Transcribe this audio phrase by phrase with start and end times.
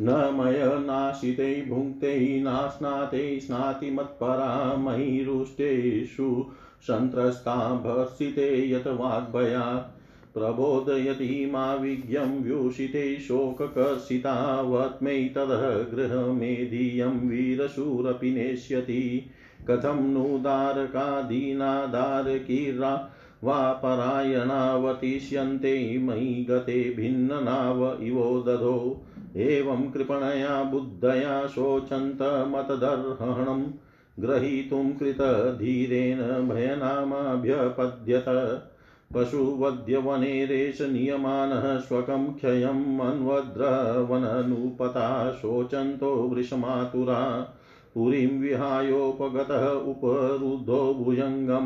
[0.00, 6.46] न मयनाशिते भुङ्क्ते नास्नाते स्नाति मत्परा मयि रुष्टेषु
[6.82, 9.98] सन्त्रस्ता भर्षिते यत वाग्भयात्
[10.34, 19.30] प्रबोधयति मा व्यूषिते शोककर्षितावत्मै ततः गृहमेधियं वीरशूरपि नेष्यति।
[19.70, 23.10] कथं नु दारकादीनादारकीर्रा
[23.44, 29.02] वा परायणावतिष्यन्ते मयि गते भिन्ननाव इवो दधो।
[29.36, 33.72] एवं कृपणया बुद्धया शोचन्तमतदर्हणं
[34.20, 38.24] ग्रहीतुं कृतधीरेण भयनामाभ्यपद्यत।
[39.14, 47.48] पशुवद्यवनेरेश नियमानः स्वकं क्षयम् अन्वद्रवननुपता शोचन्तो वृषमातुरा।
[47.94, 51.64] पुरीं विहायोपगतः उपरुद्धो भुजङ्गम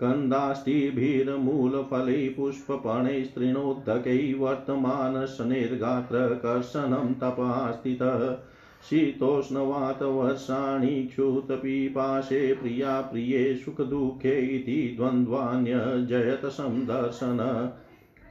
[0.00, 8.36] कन्दाष्टिभिर्मूलफलैः पुष्पपणैस्त्रिणोद्धकै वर्तमानशनेर्गात्रकर्षणं तपास्थितः
[8.90, 17.70] शीतोष्णवातवर्षाणि क्षुतपिपाशे प्रिया प्रिये सुखदुःखे इति द्वन्द्वान्यजयत संदर्शन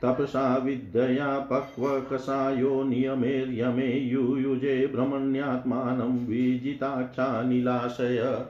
[0.04, 8.46] तपसा विद्यया पक्वकषायो नियमेर्यमे युयुजे ब्रह्मण्यात्मानं विजिताख्यानिलाशय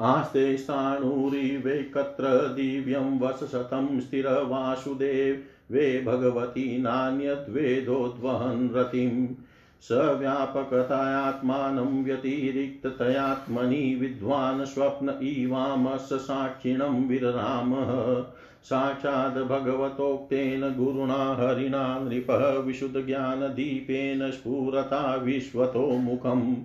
[0.00, 9.34] आस्ते स्थाणुरिवेकत्र दिव्यं वसशतं स्थिरवासुदेवे भगवती नान्यद्वेदोद्वहन् रतिम्
[9.82, 18.24] स व्यापकतायात्मानं व्यतिरिक्ततयात्मनि विद्वान् स्वप्न इवामस साक्षिणं विररामः।
[18.62, 26.56] साक्षात् भगवतोक्तेन गुरुणा हरिणा नृपः विशुद्धज्ञानदीपेन स्फुरता विश्वतो मुखम्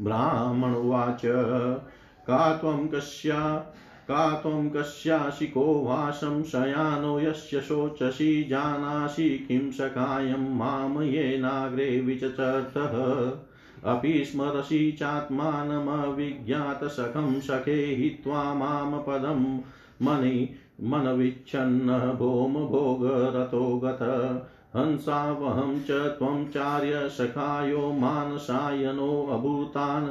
[0.00, 1.22] ब्राह्मणुवाच
[2.26, 3.56] का त्वं कस्या
[4.08, 12.94] का त्वं कस्यासि को वा संशयानो यस्य शोचसि जानासि किं सखायं माँ येनाग्रे विचचर्तः
[13.86, 19.60] अपि स्मरसि चात्मानमविज्ञातसखं सखे हित्वा माँ पदं
[20.02, 23.98] मनि मनविच्छन्न भोम भोगरतो गत।
[24.76, 30.08] हंसावहं च त्वं चार्य सखायो मानसायनोऽभूतान्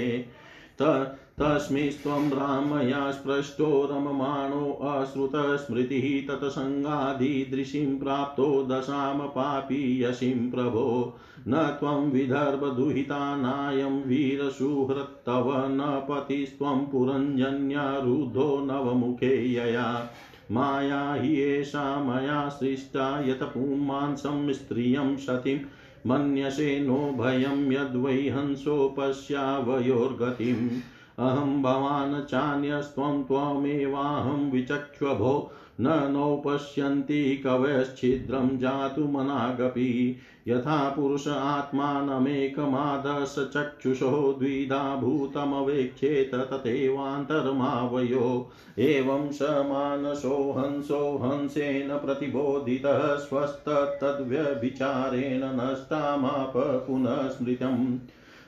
[1.41, 16.87] तस्मिस्त्वं रामया स्पृष्टो रममाणोऽश्रुतस्मृतिः तत्सङ्गादिदृशीं प्राप्तो दशां पापीयसीं प्रभो। न त्वं विदर्भदुहितानायं वीरसुहृत्तव न पतिस्त्वं
[16.87, 20.11] पुरञ्जन्यारुद्धो नवमुखे यया।
[20.51, 25.61] माया हि एषा मया सृष्टा यत पुमांसं स्त्रियं सतीं।
[26.07, 30.69] मन्यसे नो भयं यद्वै हंसो पश्यावयोर्गतिम्
[31.19, 40.17] अहं भवान् चान्यस्त्वं त्वमेवाहं विचक्ष्वभो न नो पश्यन्ति कवयश्छिद्रं जातुमनागपि
[40.49, 56.53] यथा पुरुष आत्मानमेकमादश चक्षुषो द्विधा भूतमवेक्षेत तथैवान्तर्मावयो। एवं स मानसो हंसो हंसेन प्रतिबोधितः स्वस्तत्तद्व्यभिचारेण नष्टामाप
[56.57, 57.99] पुनः स्मृतम्।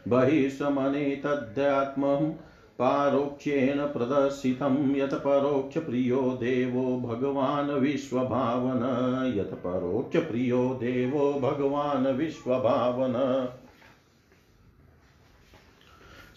[0.09, 2.33] बहिर्शमने तद्यात्मम्
[2.79, 8.83] पारोक्ष्येण प्रदर्शितं यत् परोक्षप्रियो देवो भगवान् विश्वभावन।
[9.37, 13.49] यत् परोक्षप्रियो देवो भगवान् विश्वभावन।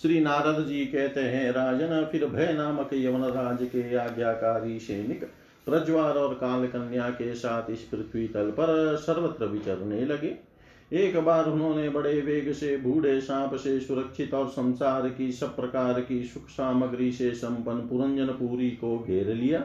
[0.02, 5.24] श्री नारद जी कहते हैं, राजन, फिर भय नामक यवन राज के आज्ञाकारी सैनिक
[5.66, 10.49] प्रज्वार और काल कन्या के साथ इस पृथ्वी तल पर सर्वत्र विचरने लगे।
[10.94, 16.02] एक बार उन्होंने बड़े वेग से, बूढ़े सांप से सुरक्षित और संसार की सब प्रकार
[16.02, 19.60] की सुख सामग्री से संपन्न पुरंजन पूरी को घेर लिया।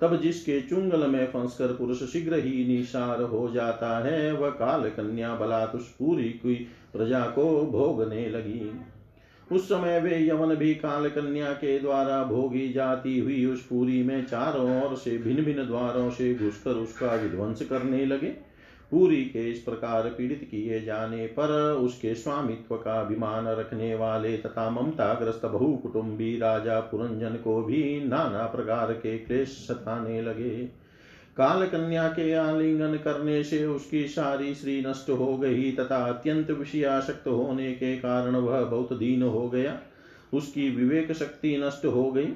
[0.00, 5.34] तब जिसके चुंगल में फंसकर पुरुष शीघ्र ही निशार हो जाता है, वह काल कन्या
[5.34, 6.54] बलात् उस पूरी की
[6.92, 8.70] प्रजा को भोगने लगी।
[9.52, 14.24] उस समय वे यवन भी काल कन्या के द्वारा भोगी जाती हुई उस पूरी में
[14.26, 18.51] चारों ओर से भिन्न भिन्न द्वारों से घुसकर उसका विध्वंस करने लगे।
[18.92, 24.70] पूरी के इस प्रकार पीड़ित किए जाने पर उसके स्वामित्व का अभिमान रखने वाले तथा
[24.70, 30.50] ममता बहु कुटुंबी राजा पुरंजन को भी नाना प्रकार के क्लेश सताने लगे।
[31.36, 37.28] काल कन्या के आलिंगन करने से उसकी सारी श्री नष्ट हो गई तथा अत्यंत विषयाशक्त
[37.28, 39.78] होने के कारण वह बहुत दीन हो गया।
[40.34, 42.28] उसकी विवेक शक्ति नष्ट हो गई।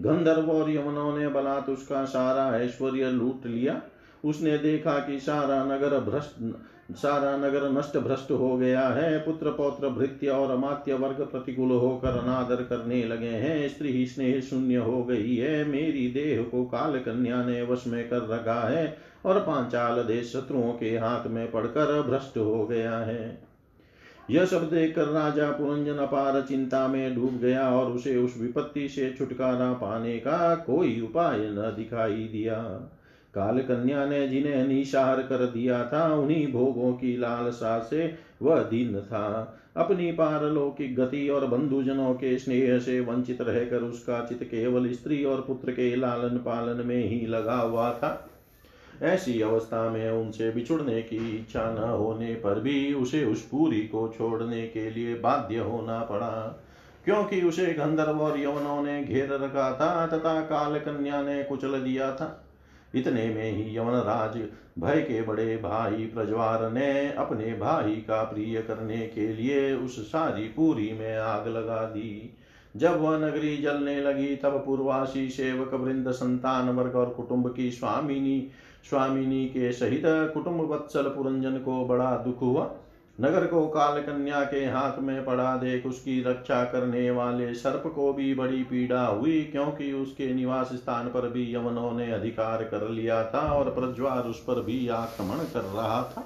[0.00, 3.82] गंधर्व और यमुनों ने बलात् उसका सारा ऐश्वर्य लूट लिया।
[4.24, 6.54] उसने देखा कि सारा नगर भ्रष्ट,
[6.96, 12.08] सारा नगर नष्ट भ्रष्ट हो गया है। पुत्र, पौत्र, भृत्य और अमात्य वर्ग प्रतिकूल होकर
[12.08, 17.44] अनादर करने लगे हैं। स्त्री स्नेह शून्य हो गई है। मेरी देह को काल कन्या
[17.44, 22.38] ने वश में कर रखा है और पांचाल देश शत्रुओं के हाथ में पड़कर भ्रष्ट
[22.38, 23.42] हो गया है।
[24.30, 29.14] यह सब देखकर राजा पुरंजन अपार चिंता में डूब गया और उसे उस विपत्ति से
[29.18, 32.90] छुटकारा पाने का कोई उपाय न दिखाई दिया।
[33.34, 39.00] काल कन्या ने जिन्हें निशार कर दिया था, उन्हीं भोगों की लालसा से वह दीन
[39.00, 45.24] था। अपनी पारलौकिक गति और बंधुजनों के स्नेह से वंचित रहकर उसका चित केवल स्त्री
[45.24, 48.30] और पुत्र के लालन पालन में ही लगा हुआ था।
[49.02, 54.14] ऐसी अवस्था में उनसे बिछुड़ने की इच्छा न होने पर भी उसे उस पूरी को
[54.18, 56.64] छोड़ने के लिए बाध्य होना पड़ा।
[57.04, 62.12] क्योंकि उसे गंधर्व और यवनों ने घेर रखा था, तथा काल कन्या ने कुचल दिया
[62.12, 62.43] था।
[62.94, 64.48] इतने में ही यवन राज
[64.78, 70.42] भय के बड़े भाई प्रज्वार ने अपने भाई का प्रिय करने के लिए उस सारी
[70.42, 72.36] पूरी में आग लगा दी।
[72.76, 78.48] जब वह नगरी जलने लगी, तब पूर्वासी सेवक, वृंद, संतान वर्ग और कुटुंब की स्वामिनी
[78.90, 82.74] स्वामिनी के सहित कुटुंब वत्सल पुरंजन को बड़ा दुख हुआ।
[83.20, 88.12] नगर को काल कन्या के हाथ में पड़ा देख उसकी रक्षा करने वाले सर्प को
[88.12, 93.24] भी बड़ी पीड़ा हुई, क्योंकि उसके निवास स्थान पर भी यवनों ने अधिकार कर लिया
[93.24, 96.24] था और प्रज्वार उस पर भी आक्रमण कर रहा था।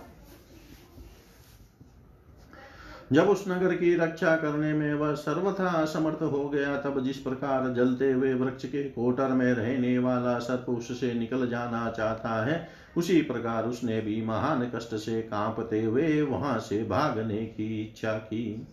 [3.13, 7.73] जब उस नगर की रक्षा करने में वह सर्वथा असमर्थ हो गया, तब जिस प्रकार
[7.75, 12.69] जलते हुए वृक्ष के कोटर में रहने वाला सर्प उससे निकल जाना चाहता है
[12.99, 18.67] उसी प्रकार उसने भी महान कष्ट से कांपते हुए वहाँ से भागने की इच्छा की।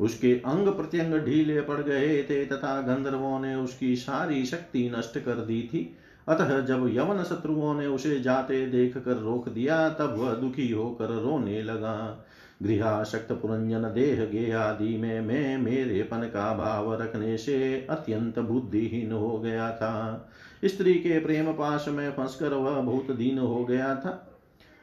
[0.00, 5.34] उसके अंग प्रत्यंग ढीले पड़ गए थे तथा गंधर्वों ने उसकी सारी शक्ति नष्ट कर
[5.34, 5.96] दी थी।
[6.28, 11.08] अतः जब यवन शत्रुओं ने उसे जाते देख कर रोक दिया, तब वह दुखी होकर
[11.08, 12.26] रोने लगा।
[12.62, 19.38] गृहाशक्त पुरंजन देह गे आदि में मैं मेरेपन का भाव रखने से अत्यंत बुद्धिहीन हो
[19.38, 20.28] गया था।
[20.64, 24.32] स्त्री के प्रेम पाश में फंसकर वह बहुत दीन हो गया था।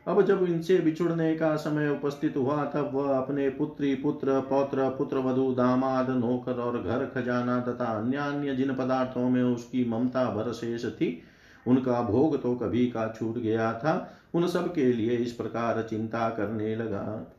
[0.07, 5.17] अब जब इनसे बिछुड़ने का समय उपस्थित हुआ, तब वह अपने पुत्री, पुत्र, पौत्र, पुत्र,
[5.17, 10.51] वधु, दामाद, नौकर और घर खजाना तथा अन्य अन्य जिन पदार्थों में उसकी ममता भर
[10.53, 11.21] शेष थी,
[11.67, 16.29] उनका भोग तो कभी का छूट गया था। उन सब के लिए इस प्रकार चिंता
[16.29, 17.33] करने लगा।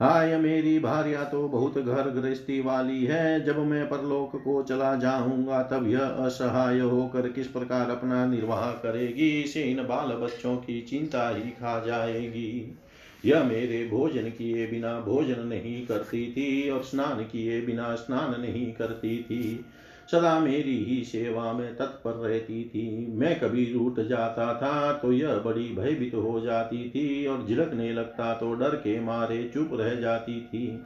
[0.00, 5.62] हाय मेरी भार्या तो बहुत घर गृहस्थी वाली है। जब मैं परलोक को चला जाऊँगा,
[5.62, 9.28] तब यह असहाय होकर किस प्रकार अपना निर्वाह करेगी?
[9.42, 12.78] इसे इन बाल बच्चों की चिंता ही खा जाएगी।
[13.24, 18.72] यह मेरे भोजन किए बिना भोजन नहीं करती थी और स्नान किए बिना स्नान नहीं
[18.72, 19.64] करती थी।
[20.08, 25.36] सदा मेरी ही सेवा में तत्पर रहती थी। मैं कभी रूठ जाता था तो यह
[25.36, 30.40] बड़ी भयभीत हो जाती थी और झिलकने लगता तो डर के मारे चुप रह जाती
[30.42, 30.78] थी।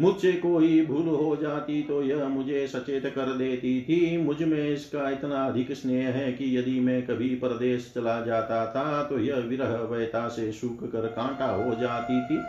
[0.00, 5.44] मुझसे कोई भूल हो जाती तो यह मुझे सचेत कर देती थी। मुझमें इसका इतना
[5.44, 10.28] अधिक स्नेह है कि यदि मैं कभी परदेश चला जाता था तो यह विरह वैता
[10.28, 12.42] से सूख कर कांटा हो जाती थी।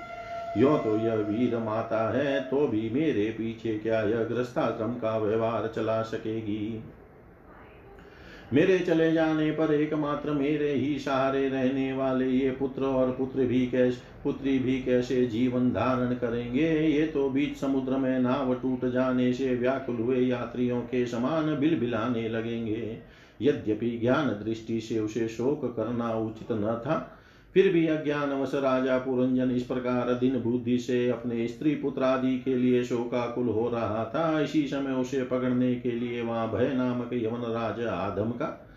[0.57, 5.71] यो तो यह वीर माता है तो भी मेरे पीछे क्या यह ग्रस्ताश्रम का व्यवहार
[5.75, 6.83] चला सकेगी?
[8.53, 13.67] मेरे चले जाने पर एकमात्र मेरे ही सहारे रहने वाले ये पुत्र और पुत्र भी
[13.67, 16.69] कैसे, पुत्री भी कैसे जीवन धारण करेंगे?
[16.79, 21.79] ये तो बीच समुद्र में नाव टूट जाने से व्याकुल हुए यात्रियों के समान बिल
[21.79, 22.97] बिलाने लगेंगे।
[23.41, 27.16] यद्यपि ज्ञान दृष्टि से उसे शोक करना उचित न था
[27.53, 32.55] फिर भी अज्ञानवश राजा पुरंजन इस प्रकार दिन बुद्धि से अपने स्त्री पुत्र आदि के
[32.55, 37.41] लिए शोकाकुल हो रहा था। इसी समय उसे पकड़ने के लिए वहाँ भय नामक यवन
[37.53, 38.67] राज आदम का।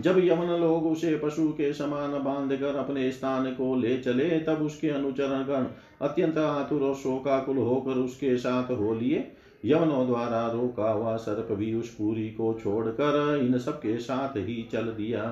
[0.00, 4.62] जब यवन लोग उसे पशु के समान बाँध कर अपने स्थान को ले चले, तब
[4.62, 5.66] उसके अनुचरण गण
[6.02, 9.32] अत्यंत आतुर और शोकाकुल होकर उसके साथ हो लिए।
[9.64, 14.82] यवनों द्वारा रोका हुआ सर्प भी उस पूरी को छोड़कर इन सबके साथ ही चल
[14.82, 15.22] दिया।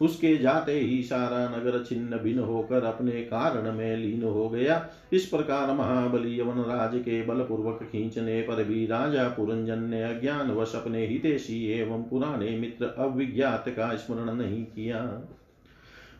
[0.00, 5.26] उसके जाते ही सारा नगर छिन्न भिन्न होकर अपने कारण में लीन हो गया। इस
[5.26, 11.06] प्रकार महाबली यवन राज के बलपूर्वक खींचने पर भी राजा पुरंजन ने अज्ञान वश अपने
[11.06, 15.28] हितेशी एवं पुराने मित्र अविज्ञात का स्मरण नहीं किया।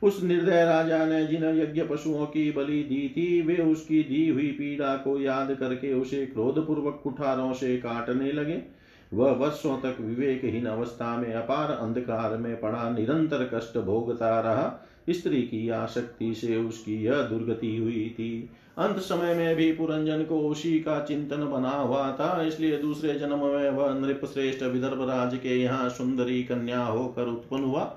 [0.02, 4.46] उस निर्दय राजा ने जिन यज्ञ पशुओं की बलि दी थी, वे उसकी दी हुई
[4.46, 8.75] पीड़ा को याद करके उसे क्रोध पूर्वक कुठारों से काटने लगे।
[9.16, 15.42] वह वर्षों तक विवेकहीन अवस्था में अपार अंधकार में पड़ा निरंतर कष्ट भोगता रहा। स्त्री
[15.42, 20.78] की आसक्ति से उसकी यह दुर्गति हुई थी। अंत समय में भी पुरंजन को उसी
[20.80, 25.60] का चिंतन बना हुआ था, इसलिए दूसरे जन्म में वह नृप श्रेष्ठ विदर्भ राज के
[25.62, 27.94] यहाँ सुंदरी कन्या होकर उत्पन्न हुआ।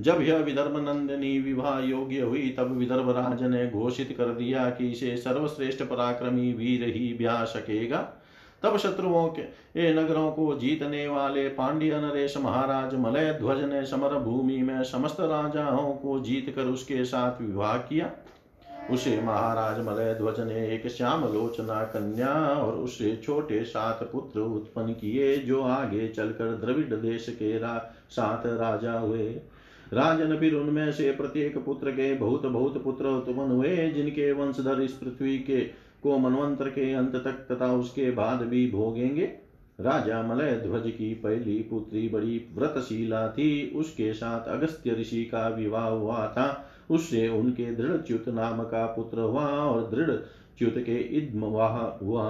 [0.00, 4.90] जब यह विदर्भ नंदिनी विवाह योग्य हुई, तब विदर्भ राज ने घोषित कर दिया कि
[4.90, 8.08] इसे सर्वश्रेष्ठ पराक्रमी वीर ही ब्याह सकेगा।
[8.62, 14.58] तब शत्रुओं के नगरों को जीतने वाले पांड्य नरेश महाराज मलय ध्वज ने समर भूमि
[14.58, 18.10] में समस्त राजाओं को जीत कर उसके साथ विवाह किया।
[18.90, 24.92] उसे महाराज मलय ध्वज ने एक श्याम लोचना कन्या और उससे छोटे सात पुत्र उत्पन्न
[24.92, 27.76] किए जो आगे चलकर द्रविड़ देश के रा,
[28.10, 29.28] सात राजा हुए।
[29.92, 34.92] राजन फिर उनमें से प्रत्येक पुत्र के बहुत बहुत पुत्र उत्पन्न हुए जिनके वंशधर इस
[34.92, 35.60] पृथ्वी के
[36.02, 39.24] को मनवंतर के अंत तक तथा उसके बाद भी भोगेंगे।
[39.80, 45.88] राजा मलय ध्वज की पहली पुत्री बड़ी व्रतशीला थी। उसके साथ अगस्त्य ऋषि का विवाह
[45.88, 50.10] हुआ था। उससे उनके दृढ़च्युत नाम का पुत्र हुआ और दृढ़
[50.58, 52.24] च्युत के इद्मवाह हुआ।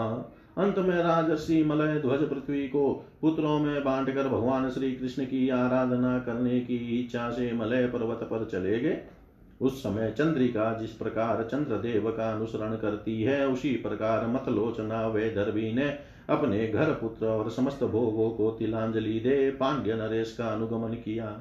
[0.59, 6.19] अंत में राजर्षि मलय ध्वज पृथ्वी को पुत्रों में बांटकर भगवान श्री कृष्ण की आराधना
[6.19, 9.01] करने की इच्छा से मलय पर्वत पर चले गए।
[9.63, 15.99] उस समय चंद्रिका जिस प्रकार चंद्रदेव का अनुसरण करती है, उसी प्रकार मतलोचना वैदर्भी ने
[16.29, 21.39] अपने घर पुत्र और समस्त भोगों को तिलांजलि दे पांड्य नरेश का अनुगमन किया।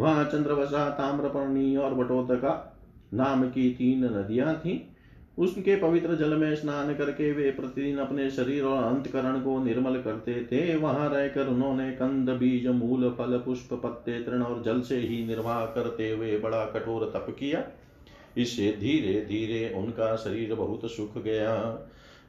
[0.00, 2.76] वहाँ चंद्रवशा ताम्रपर्णी और बटोतका
[3.14, 4.89] नाम की तीन नदियाँ थीं।
[5.38, 10.34] उसके पवित्र जल में स्नान करके वे प्रतिदिन अपने शरीर और अंतकरण को निर्मल करते
[10.44, 15.24] थे। वहाँ रहकर उन्होंने कंद, बीज, मूल, फल, पुष्प, पत्ते, तृण और जल से ही
[15.26, 17.64] निर्वाह करते हुए बड़ा कठोर तप किया।
[18.36, 21.54] इससे धीरे धीरे उनका शरीर बहुत सुख गया।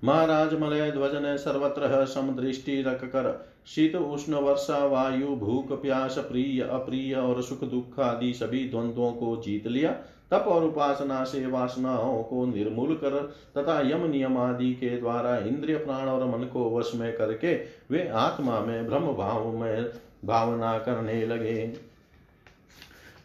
[0.04, 6.62] महाराज मलय ध्वज ने सर्वत्र समदृष्टि रख कर शीत, उष्ण, वर्षा, वायु, भूख, प्यास, प्रिय,
[6.62, 9.96] अप्रिय और सुख दुख आदि सभी द्वंद्वों को जीत लिया।
[10.32, 13.20] तप और उपासना से वासनाओं को निर्मूल कर
[13.58, 17.54] तथा यम नियम आदि के द्वारा इंद्रिय प्राण और मन को वश में करके
[17.91, 19.89] वे आत्मा में ब्रह्म भाव में
[20.26, 21.74] भावना करने लगे।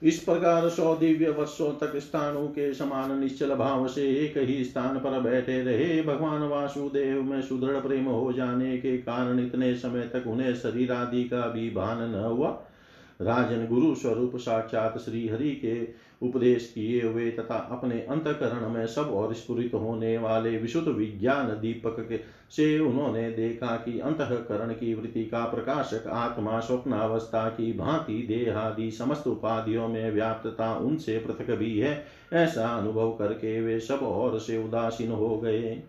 [0.03, 4.99] इस प्रकार सौ दिव्य वर्षों तक स्थानों के समान निश्चल भाव से एक ही स्थान
[4.99, 10.27] पर बैठे रहे। भगवान वासुदेव में सुदृढ़ प्रेम हो जाने के कारण इतने समय तक
[10.27, 12.49] उन्हें शरीर आदि का भी भान न हुआ।
[13.21, 15.75] राजन गुरु स्वरूप साक्षात श्री हरि के
[16.23, 21.97] उपदेश किए हुए तथा अपने अंतकरण में सब और स्फुरित होने वाले विशुद्ध विज्ञान दीपक
[22.09, 28.91] के से उन्होंने देखा कि अंतकरण की वृत्ति का प्रकाशक आत्मा, स्वप्नावस्था की भांति देहादि
[28.91, 34.65] समस्त उपाधियों में व्याप्तता उनसे पृथक भी है। ऐसा अनुभव करके वे सब और से
[34.65, 35.83] उदासीन हो गए।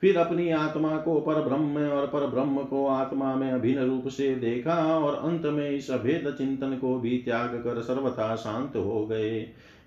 [0.00, 4.34] फिर अपनी आत्मा को पर ब्रह्म और पर ब्रह्म को आत्मा में अभिन्न रूप से
[4.34, 9.40] देखा और अंत में इस अभेद चिंतन को भी त्याग कर सर्वथा शांत हो गए।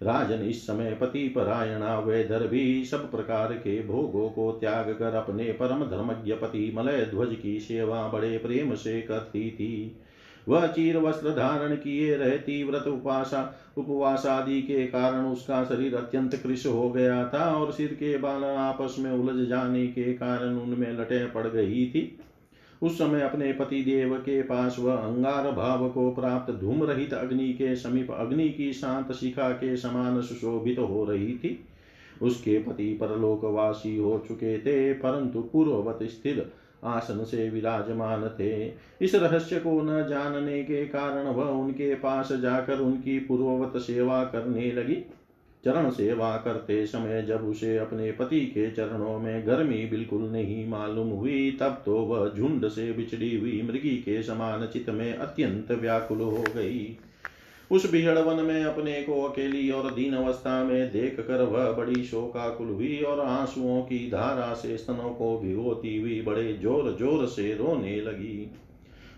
[0.03, 5.43] राजन इस समय पति परायणा, वेदर भी सब प्रकार के भोगों को त्याग कर अपने
[5.43, 9.99] परम धर्मज्ञ पति मलय ध्वज की सेवा बड़े प्रेम से करती थी।
[10.47, 13.41] वह चीर वस्त्र धारण किए रहती व्रत उपासा
[13.77, 18.43] उपवास आदि के कारण उसका शरीर अत्यंत कृष हो गया था और सिर के बाल
[18.43, 22.19] आपस में उलझ जाने के कारण उनमें लटे पड़ गई थी।
[22.81, 27.53] उस समय अपने पति देव के पास वह अंगार भाव को प्राप्त धूम रहित अग्नि
[27.53, 31.59] के समीप अग्नि की शांत शिखा के समान सुशोभित हो रही थी।
[32.21, 36.45] उसके पति परलोकवासी हो चुके थे, परंतु पूर्ववत स्थिर
[36.85, 42.79] आसन से विराजमान थे। इस रहस्य को न जानने के कारण वह उनके पास जाकर
[42.79, 44.95] उनकी पूर्ववत सेवा करने लगी।
[45.65, 51.09] चरण सेवा करते समय जब उसे अपने पति के चरणों में गर्मी बिल्कुल नहीं मालूम
[51.09, 56.21] हुई, तब तो वह झुंड से बिछड़ी हुई मृगी के समान चित में अत्यंत व्याकुल
[56.21, 56.97] हो गई।
[57.73, 62.03] उस बिहड़ वन में अपने को अकेली और दीन अवस्था में देख कर वह बड़ी
[62.03, 67.53] शोकाकुल हुई और आंसुओं की धारा से स्तनों को भिगोती हुई बड़े ज़ोर ज़ोर से
[67.53, 68.51] रोने लगी।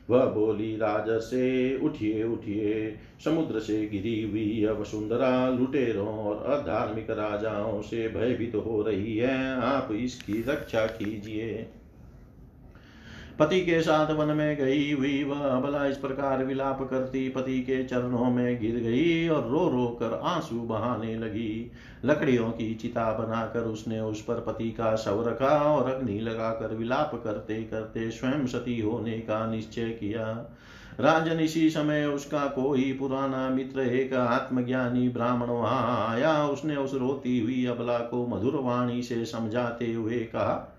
[0.10, 7.10] वह बोली, राज से उठिए उठिए। समुद्र से गिरी हुई अब सुंदरा लुटेरों और अधार्मिक
[7.12, 11.68] राजाओं से भयभीत तो हो रही है। आप इसकी रक्षा कीजिए।
[13.40, 17.84] पति के साथ वन में गई हुई, वह अबला इस प्रकार विलाप करती, पति के
[17.84, 21.72] चरणों में गिर गई और रो रो कर आँसू बहाने लगी।
[22.06, 27.22] लकड़ियों की चिता बनाकर उसने उस पर पति का शव रखा और अग्नि लगाकर विलाप
[27.24, 30.28] करते करते स्वयं सती होने का निश्चय किया।
[31.00, 37.40] राजन इसी समय उसका कोई पुराना मित्र, एक आत्मज्ञानी ब्राह्मण वहाँ आया। उसने उस रोती
[37.40, 40.72] हुई अबला को मधुर वाणी से समझाते हुए कहा,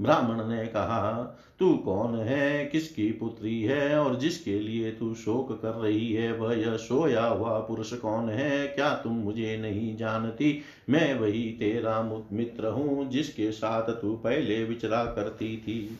[0.00, 2.66] ब्राह्मण ने कहा तू कौन है?
[2.66, 3.98] किसकी पुत्री है?
[3.98, 6.32] और जिसके लिए तू शोक कर रही है?
[6.32, 8.66] वह यह सोया हुआ पुरुष कौन है?
[8.66, 10.62] क्या तुम मुझे नहीं जानती?
[10.90, 15.98] मैं वही तेरा मित्र हूँ, जिसके साथ तू पहले विचरा करती थी।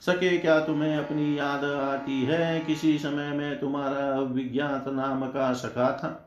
[0.00, 2.60] सके क्या तुम्हें अपनी याद आती है?
[2.60, 6.26] किसी समय में तुम्हारा विज्ञात नाम का सखा था।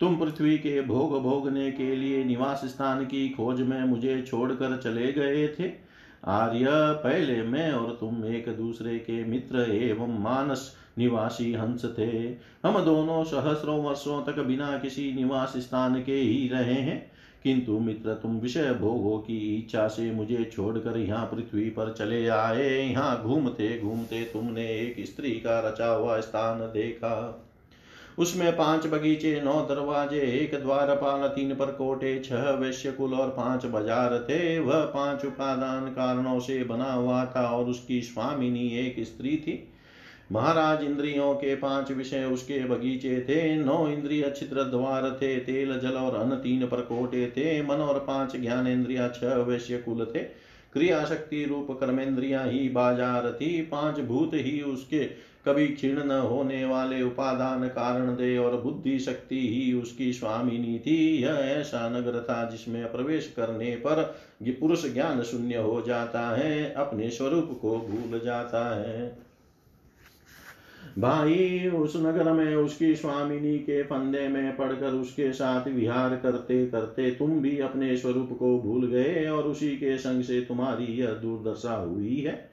[0.00, 5.12] तुम पृथ्वी के भोग भोगने के लिए निवास स्थान की खोज में मुझे छोड़कर चले
[5.12, 5.83] गए थे।
[6.26, 12.28] आर्य, पहले मैं और तुम एक दूसरे के मित्र एवं मानस निवासी हंस थे।
[12.64, 17.10] हम दोनों सहस्रों वर्षों तक बिना किसी निवास स्थान के ही रहे हैं।
[17.44, 22.70] किंतु मित्र, तुम विषय भोगों की इच्छा से मुझे छोड़कर यहाँ पृथ्वी पर चले आए।
[22.70, 27.43] यहाँ घूमते घूमते तुमने एक स्त्री का रचा हुआ स्थान देखा।
[28.18, 33.66] उसमें पाँच बगीचे, नौ दरवाजे, एक द्वारपाल, तीन पर कोटे छह वैश्य कुल और पाँच
[33.66, 39.36] बाज़ार थे। वह पाँच उपादान कारणों से बना हुआ था और उसकी स्वामिनी एक स्त्री
[39.36, 39.62] थी।
[40.32, 45.96] महाराज इंद्रियों के पाँच विषय उसके बगीचे थे। नौ इंद्रिय छिद्र द्वार थे, तेल, जल
[45.96, 50.22] और अन्न तीन प्रकोटे थे। मन और पाँच ज्ञान इंद्रिया छह वैश्य कुल थे।
[50.72, 55.04] क्रिया शक्ति रूप कर्मेंद्रिया ही बाज़ार थी। पाँच भूत ही उसके
[55.48, 61.22] कभी क्षीण न होने वाले उपादान कारण दे और बुद्धि शक्ति ही उसकी स्वामिनी थी
[61.22, 64.16] यह ऐसा नगर था जिसमें प्रवेश करने पर
[64.60, 69.18] पुरुष ज्ञान शून्य हो जाता है, अपने स्वरूप को भूल जाता है।
[70.98, 77.10] भाई, उस नगर में उसकी स्वामिनी के फंदे में पड़कर उसके साथ विहार करते करते
[77.10, 81.74] तुम भी अपने स्वरूप को भूल गए और उसी के संग से तुम्हारी यह दुर्दशा
[81.74, 82.50] हुई है।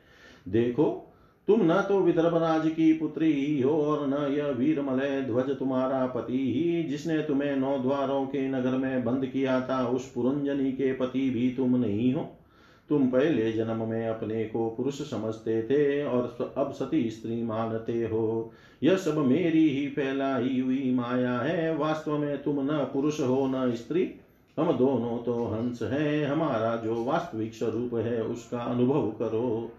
[0.48, 1.11] देखो
[1.52, 6.06] तुम न तो विदर्भराज की पुत्री ही हो और न यह वीर मलय ध्वज तुम्हारा
[6.06, 10.94] पति ही, जिसने तुम्हें नौ द्वारों के नगर में बंद किया था, उस पुरंजनी के
[10.94, 12.30] पति भी तुम नहीं हो।
[12.90, 18.52] तुम पहले जन्म में अपने को पुरुष समझते थे और अब सती स्त्री मानते हो।
[18.84, 23.74] यह सब मेरी ही फैलाई हुई माया है, वास्तव में तुम न पुरुष हो, न
[23.76, 24.12] स्त्री।
[24.60, 29.72] हम दोनों तो हंस हैं, हमारा जो वास्तविक स्वरूप है, उसका अनुभव करो।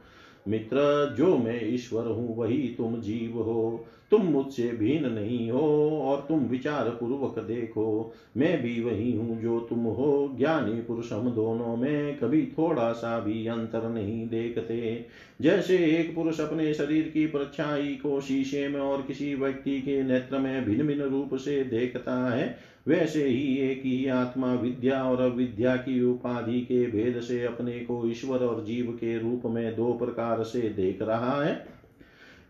[0.49, 6.27] मित्र, जो मैं ईश्वर हूँ, वही तुम जीव हो। तुम मुझसे भिन्न नहीं हो, और
[6.29, 11.77] तुम विचार पूर्वक देखो। मैं भी वही हूँ जो तुम हो। ज्ञानी पुरुष हम दोनों
[11.77, 15.07] में कभी थोड़ा सा भी अंतर नहीं देखते।
[15.41, 20.39] जैसे एक पुरुष अपने शरीर की परछाई को शीशे में और किसी व्यक्ति के नेत्र
[20.39, 25.77] में भिन्न भिन्न रूप से देखता है वैसे ही एक ही आत्मा विद्या और अविद्या
[25.77, 30.43] की उपाधि के भेद से अपने को ईश्वर और जीव के रूप में दो प्रकार
[30.43, 31.67] से देख रहा है।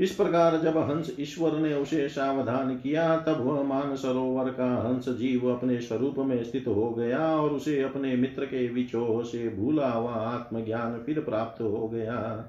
[0.01, 5.09] इस प्रकार जब हंस ईश्वर ने उसे सावधान किया, तब वह मान सरोवर का हंस
[5.09, 9.91] जीव अपने स्वरूप में स्थित हो गया और उसे अपने मित्र के विचोह से भूला
[9.91, 12.49] हुआ आत्मज्ञान फिर प्राप्त हो गया।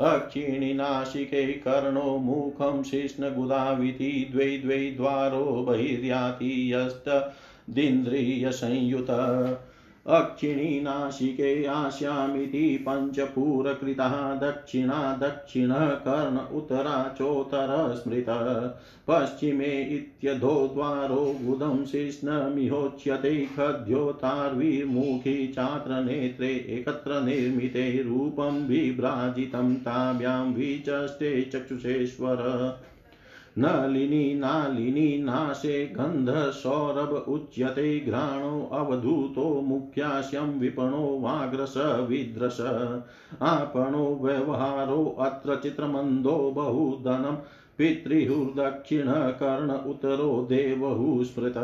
[0.00, 9.06] अक्षिणिनाशिके कर्णो मुखं शिष्णगुदाविति द्वै द्वै द्वारो बहिर्याति यस्तदिन्द्रियसंयुत
[10.06, 18.26] अक्षिणीनाशिके आस्यामिति पञ्चपूरकृतः दक्षिणा दक्षिणः कर्ण उत्तरा चोत्तर स्मृत।
[19.08, 32.36] पश्चिमे इत्यधो द्वारो गुदं शिष्णमिहोच्यते खद्योतार्विमुखी चात्रनेत्रे एकत्र निर्मिते रूपं विभ्राजितं ताभ्यां विचष्टे चक्षुषेश्वर।
[33.58, 42.60] नलिनी नालिनी नाशे गन्धसौरभ उच्यते घ्राणो अवधूतो मुख्यास्यं विपणो वाग्रस विद्रस।
[43.42, 47.36] आपणो व्यवहारो अत्र चित्रमन्दो बहुधनं
[47.78, 51.54] पितृहुर्दक्षिणकर्ण उतरो देवहु स्मृत।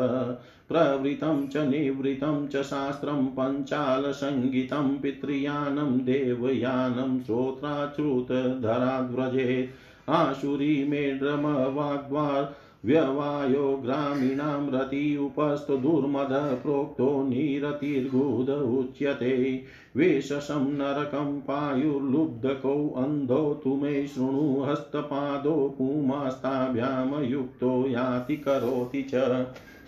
[0.69, 11.45] प्रवृतं च निवृतं च शास्त्रं पञ्चालसङ्गीतं, पितृयानं देवयानं श्रोत्राश्रुतधराद्व्रजेत् आशुरी मेढ्रम
[11.75, 12.45] वाग्वार्
[12.85, 19.63] व्यवायो ग्रामीणां रति उपस्थदुर्मद प्रोक्तो निरतिर्गुद उच्यते।
[19.95, 29.15] वेशसं नरकं पायुर्लुब्धकौ अन्धौ तु मे शृणु हस्तपादौ पुमास्ताभ्यां युक्तो याति करोति च।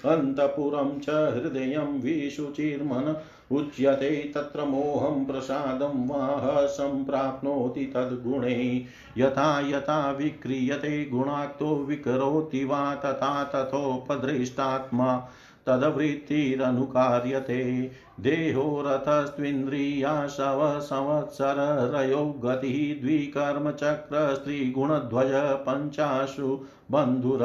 [0.06, 3.16] अन्तपुरं च हृदयं विशुचिर्मन
[3.54, 8.86] उच्यते तत्र मोहं प्रसादं वाह सम्प्राप्नोति तद्गुणे।
[9.18, 15.28] यथा यथा विक्रियते गुणाक्तो विकरोति वा तथा तथोपदृष्टात्मा
[15.66, 26.60] तदवृत्तिरनुकार्यते। देहो रथस्त्विन्द्रियाशव संवत्सररयो गतिः द्विकर्मचक्रस्त्रिगुणध्वज पञ्चाशु
[26.92, 27.40] बन्धुर।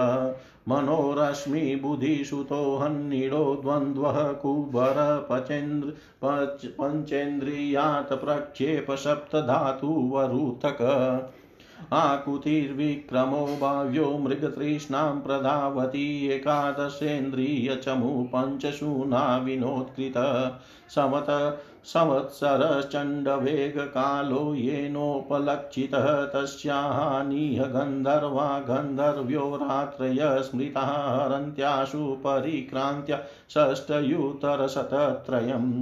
[0.68, 5.92] मनोरश्मिबुधिसुतो हन्निडो द्वन्द्वः कुबर पचेन्द्र
[6.24, 10.78] पच पञ्चेन्द्रियात् प्रक्षेप सप्तधातुवरुतक।
[11.92, 20.18] आकुतिर्विक्रमो भाव्यो मृगतृष्णां प्रधावति एकादशेन्द्रियचमु पञ्चशूना विनोत्कृत
[20.94, 21.26] समत
[21.92, 33.18] संवत्सरश्चण्डवेगकालो येनोपलक्षितः तस्याहानिह गन्धर्वा गन्धर्व्यो रात्रय स्मृतः हरन्त्याशु परिक्रान्त्य
[33.54, 35.72] षष्टयुतरशतत्रयम्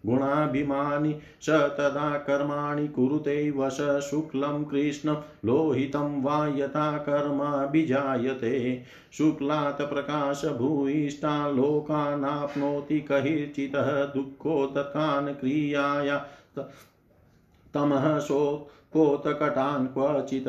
[0.10, 5.16] गुणाभिमानी स तदा कर्माणि कुरुते वश शुक्लं कृष्णं
[5.46, 16.26] लोहितं वा यथा कर्माभिजायते। शुक्लात् प्रकाशभूयिष्ठा लोकानाप्नोति कहिर्चितः दुःखोदकान् क्रियाया।
[17.74, 20.48] तमः शोकोत्कटान् क्वचित्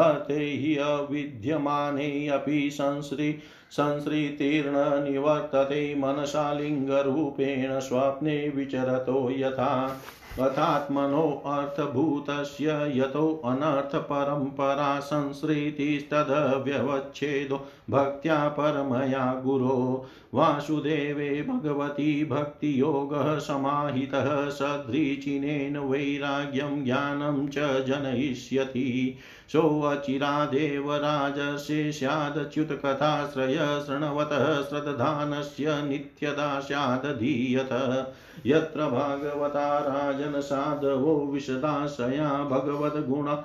[0.00, 3.32] अर्थे हि अविद्यमाने अपि संसृ
[3.70, 10.00] संसृतीर्ण मनसा लिङ्गरूपेण स्वप्ने विचरतो यथा।
[10.40, 27.58] अथात्मनोऽर्थभूतस्य यतो अनर्थपरम्परा संसृतिस्तदव्यवच्छेदो भक्त्या परमया गुरो, वासुदेवे भगवती भक्तियोगः समाहितः, सदृचिनेन वैराग्यं ज्ञानं च
[27.58, 29.18] जनयिष्यति।
[29.48, 38.12] सोऽचिरादेव राजसे स्यादच्युतकथाश्रय, शृण्वतः श्रद्धानस्य नित्यदा स्यादधीयत
[38.46, 43.36] यत्र भागवता राजन साधवो विशदाशया भगवद्गुण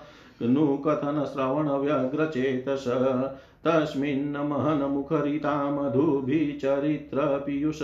[0.50, 2.86] नुकथनश्रवणव्यग्रचेतस।
[3.66, 7.80] तस्मिन् महनमुखरिता मधुभिचरित्रपीयूष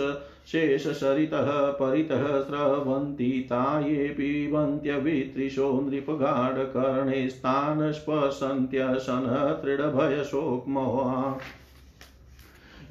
[0.52, 11.38] शेषसरितः परितः स्रवन्ति ताये पिबन्त्यवितृशो नृपगाढकर्णे स्थान् स्पशन्त्यशनः तृढभयशोकमोहा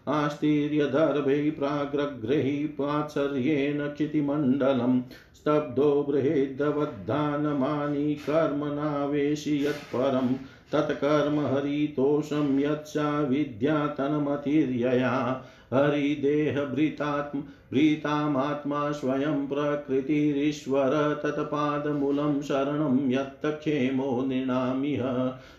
[0.08, 5.02] आस्तीर्यदर्भै प्राग्रग्रही पात्सर्येण क्षितिमण्डलम्।
[5.36, 10.36] स्तब्धो बृहेद्वद्धानमानि कर्मनावेशि यत्परं
[10.72, 20.92] तत्कर्म हरितोषं यत्सा विद्या तन्मतिर्यया हरिदेहभृतात्म भृतामात्मा स्वयं प्रकृतिरीश्वर
[21.24, 25.04] तत्पादमूलं शरणं यत्तक्षेमो नृणामिह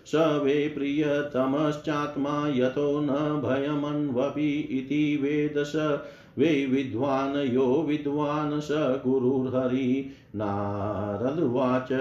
[0.06, 3.08] स वे प्रियतमश्चात्मा यतो न
[3.44, 5.76] भयमन्वपि इति वेद स
[6.38, 8.68] वे विद्वान् यो विद्वान् स
[9.06, 11.92] गुरुर्हरि। नारदुवाच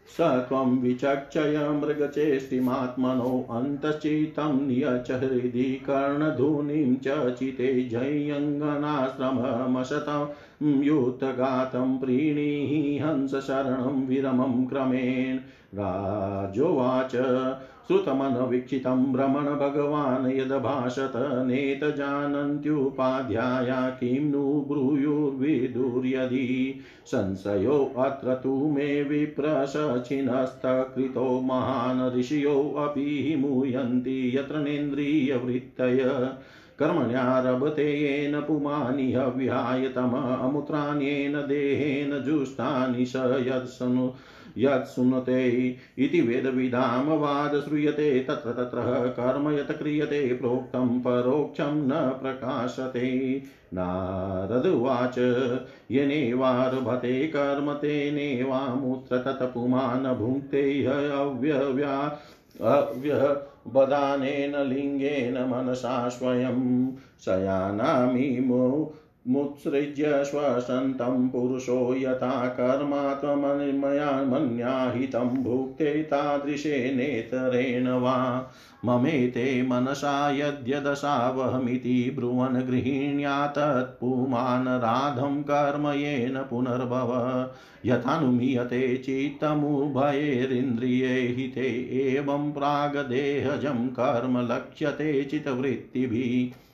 [0.08, 14.66] स त्वं विचक्षय मृगचेष्टिमात्मनो अन्तश्चितं नियच हृदि कर्णधूनिं च चिते जयङ्गनाश्रममशतं युतगातं प्रीणीहि हंसशरणं विरमं
[14.66, 15.38] क्रमेण
[15.74, 17.16] राजोवाच
[17.86, 34.36] श्रुतमनवीक्षितं भ्रमण भगवान् यदभाषत नेतजानन्त्युपाध्याया किं नु ब्रूयुर्विदुर्यदि संशयोऽत्र तु मे विप्रशचिनस्तकृतो महान् ऋषयोऽपि मुयन्ति
[34.36, 36.32] यत्र नेन्द्रियवृत्तय।
[36.78, 44.10] कर्मण्यारभते येन पुमानि हव्याय तममुत्राण्येन देहेन जुष्टानि स यत्सनु
[44.58, 51.90] यत्सुनते इति वेदविधां वाद श्रूयते, तत्र तत्र कर्म यत् क्रियते, प्रोक्तं परोक्षं न
[52.22, 53.42] प्रकाशते।
[53.74, 55.18] नारद नारदुवाच
[55.90, 62.20] येनेवारभते कर्म तेनेवामुत्र तत्पुमान् भुङ्क्ते ह्यव्यव्या
[62.60, 66.90] अव्यवदानेन लिङ्गेन मनसा स्वयं
[67.24, 68.94] शयानामिमो
[69.28, 78.50] मुत्सृज्य श्वसन्तं पुरुषो यथा कर्मा त्वमन्मया मन्याहितं भुक्ते तादृशेनेतरेण वा
[78.84, 87.50] ममेते मनसा यद्यदशावहमिति ब्रुवन् गृहीण्या तत्पुमान् राधं कर्म येन पुनर्भव।
[87.86, 96.65] यथानुमीयते चित्तमुभयेरिन्द्रिये हिते एवं प्रागदेहजं कर्म लक्ष्यते चित्तवृत्तिभिः।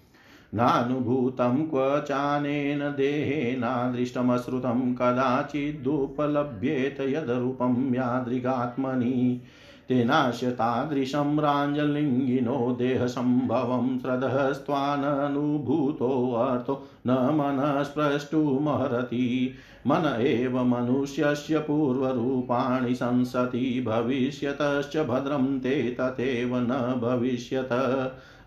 [0.55, 9.41] नानुभूतं क्व चानेन देहेनादृष्टमश्रुतं कदाचिदुपलभ्येत यद्रूपं यादृगात्मनि
[9.89, 19.55] तेनाश्य तादृशं राञ्जलिङ्गिनो देहसम्भवं श्रद्धस्त्वाननुभूतोऽर्थो न मनस्प्रष्टुमहरति
[19.87, 27.69] मन एव मनुष्यस्य पूर्वरूपाणि संसति। भविष्यतश्च भद्रं ते तथैव न भविष्यत।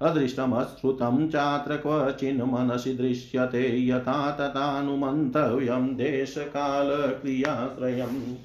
[0.01, 8.35] अदृष्टमश्रुतं चात्र क्वचिन् मनसि दृश्यते यथा तथानुमन्तव्यं देशकालक्रियात्रयम्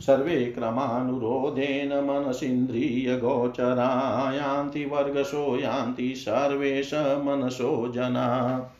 [0.00, 8.70] सर्वे क्रमानुरोधेन मनसीन्द्रियगोचरा यान्ति वर्गशो यान्ति सर्वेश मनसो जना।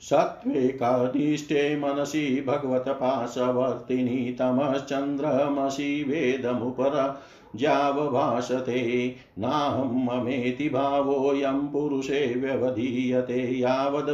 [0.00, 7.22] सत्त्वेकादिष्टे मनसि भगवतपाशवर्तिनि तमश्चन्द्रमसि वेदमुपरा
[7.56, 14.10] ज्यावभाषते नाहं ममेति भावोऽयं पुरुषे व्यवधीयते। यावद्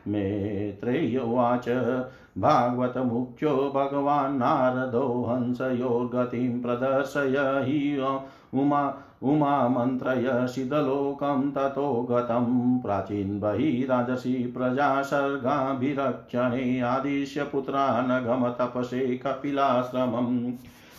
[0.08, 1.70] मेत्रेयोवाच
[2.38, 8.00] भागवतमुख्यो भगवान् नारदो हंसयोर्गतिं प्रदर्शय हि
[8.54, 8.82] उमा
[9.24, 20.52] उमामन्त्रय शिदलोकं ततो गतं प्राचीन बहिराजसि प्रजा सर्गाभिरक्षणे आदिश्य पुत्रानगमतपसे कपिलाश्रमम्।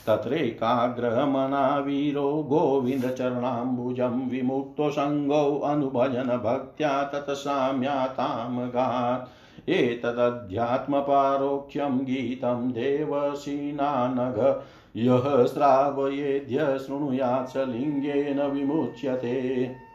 [0.06, 14.62] तत्रैकाग्रहमना वीरो गोविन्दचरणाम्बुजं विमुक्तो सङ्गो अनुभजन भक्त्या तत्साम्यातामगात्। एतदध्यात्मपारोक्ष्यं गीतं देवसीनानघ,
[14.96, 19.87] यः श्रावयेद्य शृणुयात् स लिङ्गेन विमुच्यते।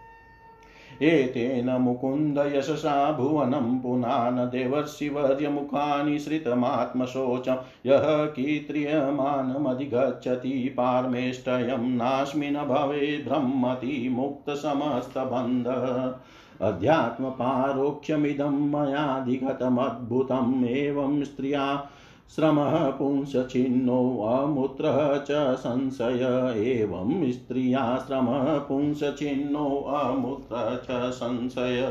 [1.01, 16.15] एतेन मुकुन्द यशसा भुवनं पुनान देवर्षिवर्यमुखानि श्रितमात्मशोचं। यः कीर्त्यमानमधिगच्छति पारमेष्टयं नास्मि न भवेत् ब्रह्मति मुक्तसमस्तबन्ध।
[16.61, 21.89] अध्यात्मपारोक्ष्यमिदं मयाधिगतमद्भुतम् एवं स्त्रिया
[22.35, 31.81] श्रमः पुंसचिन्नो अमूत्रः च संशय एवं स्त्रिया श्रमः पुंसचिन्नो अमूत्र च संशय।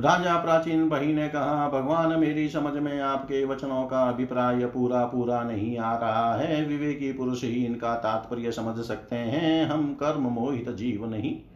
[0.00, 5.42] राजा प्राचीन बही ने कहा, भगवान, मेरी समझ में आपके वचनों का अभिप्राय पूरा पूरा
[5.42, 10.70] नहीं आ रहा है। विवेकी पुरुष ही इनका तात्पर्य समझ सकते हैं। हम कर्म मोहित
[10.70, 11.49] जीव नहीं।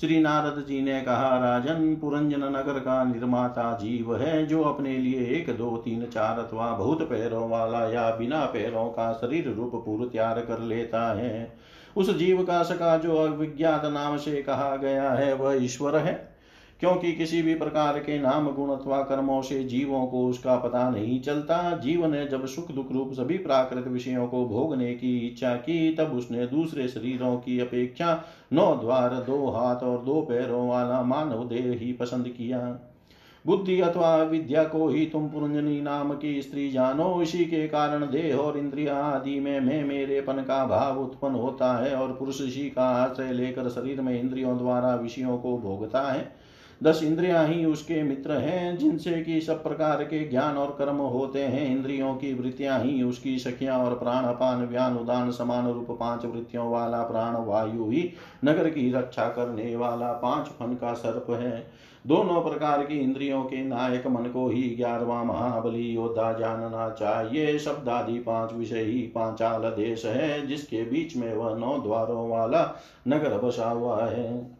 [0.00, 5.20] श्री नारद जी ने कहा, राजन, पुरंजन नगर का निर्माता जीव है जो अपने लिए
[5.20, 10.04] एक, दो, तीन, चार अथवा बहुत पैरों वाला या बिना पैरों का शरीर रूप पूर्व
[10.04, 11.56] तैयार कर लेता है।
[11.96, 16.37] उस जीव का सका जो अविज्ञात नाम से कहा गया है, वह ईश्वर है।
[16.80, 21.20] क्योंकि किसी भी प्रकार के नाम, गुण अथवा कर्मों से जीवों को उसका पता नहीं
[21.20, 25.94] चलता। जीव ने जब सुख दुख रूप सभी प्राकृत विषयों को भोगने की इच्छा की,
[25.94, 31.44] तब उसने दूसरे शरीरों की अपेक्षा नौ द्वार, दो हाथ और दो पैरों वाला मानव
[31.48, 32.78] देह ही पसंद किया।
[33.46, 38.36] बुद्धि अथवा विद्या को ही तुम पुरंजनी नाम की स्त्री जानो। इसी के कारण देह
[38.36, 42.82] और इंद्रिया आदि में मैं मेरेपन का भाव उत्पन्न होता है और पुरुष इसी का
[42.82, 46.47] आश्रय लेकर शरीर में इंद्रियों द्वारा विषयों को भोगता है।
[46.82, 51.42] दस इंद्रियाँ ही उसके मित्र हैं, जिनसे कि सब प्रकार के ज्ञान और कर्म होते
[51.42, 56.24] हैं। इंद्रियों की वृत्तियाँ ही उसकी सखियाँ और प्राण, अपान, व्यान, उदान, समान रूप, पाँच
[56.24, 58.12] वृत्तियों वाला प्राण, वायु ही
[58.44, 61.66] नगर की रक्षा करने वाला पाँच फन का सर्प है।
[62.06, 67.88] दोनों प्रकार की इंद्रियों के नायक मन को ही ग्यारहवा महाबली योद्धा जानना चाहिए। शब्द
[67.88, 72.76] आदि पाँच विषय ही पांचाल देश है, जिसके बीच में वह नौ द्वारों वाला
[73.08, 74.57] नगर बसा हुआ है।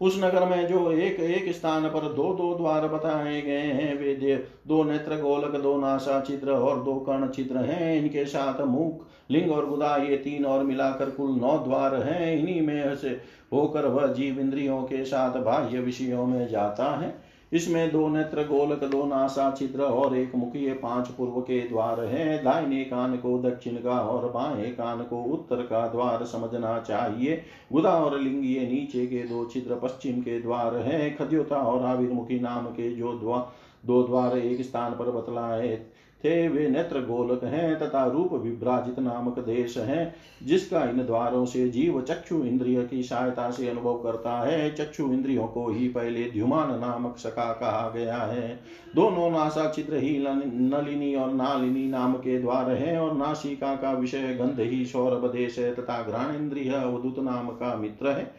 [0.00, 4.36] उस नगर में जो एक एक स्थान पर दो दो द्वार बताए गए हैं। वे
[4.66, 9.50] दो नेत्र गोलक, दो नासा चित्र और दो कर्ण चित्र हैं। इनके साथ मुख, लिंग
[9.52, 13.20] और गुदा, ये तीन और मिलाकर कुल नौ द्वार हैं। इन्हीं में से
[13.52, 17.23] होकर वह जीव इंद्रियों के साथ बाह्य विषयों में जाता है।
[17.54, 22.42] इसमें दो नेत्र गोलक, दो नासा, छिद्र और एक मुखी पाँच पूर्व के द्वार है।
[22.44, 27.42] दाहिने कान को दक्षिण का और बाएँ कान को उत्तर का द्वार समझना चाहिए।
[27.72, 32.66] गुदा और लिंगीय नीचे के दो छिद्र पश्चिम के द्वार है। खद्योता और आविर्मुखी नाम
[32.66, 33.52] के जो द्वार
[33.86, 35.86] दो द्वार एक स्थान पर बतलाए
[36.24, 41.68] थे वे नेत्र गोलक हैं तथा रूप विभ्राजित नामक देश है, जिसका इन द्वारों से
[41.68, 46.78] जीव चक्षु इंद्रिय की सहायता से अनुभव करता है। चक्षु इंद्रियों को ही पहले द्युमान
[46.80, 48.48] नामक सका कहा गया है।
[48.94, 54.34] दोनों नासा चित्र ही नलिनी और नालिनी नाम के द्वार है और नासिका का विषय
[54.34, 58.30] गंध ही सौरभ देश है तथा घ्राण इंद्रिय अवधुत नाम का मित्र है।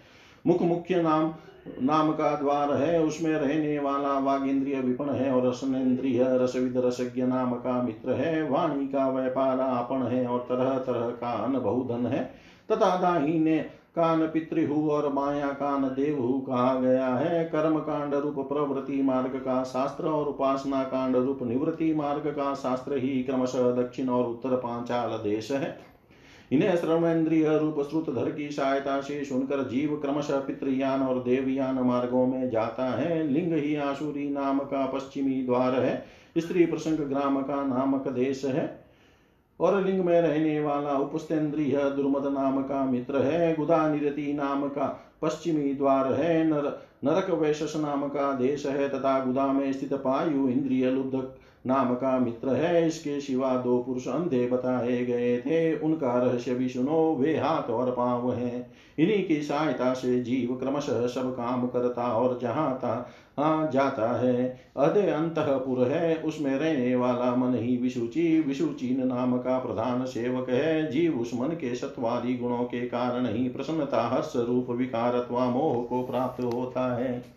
[0.46, 1.34] मुख मुख्य नाम
[1.82, 7.24] नाम का द्वार है, उसमें रहने वाला वाग इंद्रिय विपण है और रसनेन्द्रिय रसविद रसज्ञ
[7.24, 12.06] नाम का मित्र है, वाणी का व्यापार आपन है और तरह तरह का अन्न बहुधन
[12.06, 12.24] है।
[12.72, 13.58] तथा दाहिने
[13.96, 19.64] कान पितृहु और माया कान देवहु कहा गया है, कर्म कांड रूप प्रवृत्ति मार्ग का
[19.64, 25.10] शास्त्र और उपासना कांड रूप निवृत्ति मार्ग का शास्त्र ही क्रमशः दक्षिण और उत्तर पांचाल
[25.10, 25.95] देश है।
[26.52, 32.50] इन्हें श्रवणेन्द्रिय रूप श्रुतधर की सहायता से सुनकर जीव क्रमशः पितृयान और देवयान मार्गों में
[32.50, 36.06] जाता है। लिंग ही आसुरी नाम का पश्चिमी द्वार है।
[36.38, 38.86] स्त्री प्रसंग ग्राम का नामक देश है।
[39.60, 45.16] और लिंग में रहने वाला उपस्तेन्द्रिय दुर्मद नाम का मित्र है। गुदा निरति नाम का
[45.22, 50.50] पश्चिमी द्वार है। नर, नरक वैशस नाम का देश है। तथा गुदा में स्थित पायु,
[50.50, 51.30] इंद्रिय, लुब्ध
[51.68, 56.70] नाम का मित्र है, इसके सिवा दो पुरुष अंधे बताए गए थे। उनका रहस्य भी
[56.70, 62.14] सुनो, वे हाथ और पाँव हैं। इन्हीं की सहायता से जीव क्रमशः सब काम करता
[62.14, 63.10] और जहाँ था
[63.40, 69.60] हाँ जाता है। अदय अंतपुर है, उसमें रहने वाला मन ही विशुचि। विशुचीन नाम का
[69.60, 74.70] प्रधान सेवक है। जीव उस मन के सत्वादी गुणों के कारण ही प्रसन्नता, हर्ष रूप,
[74.70, 77.36] विकार अथवा मोह को प्राप्त होता है।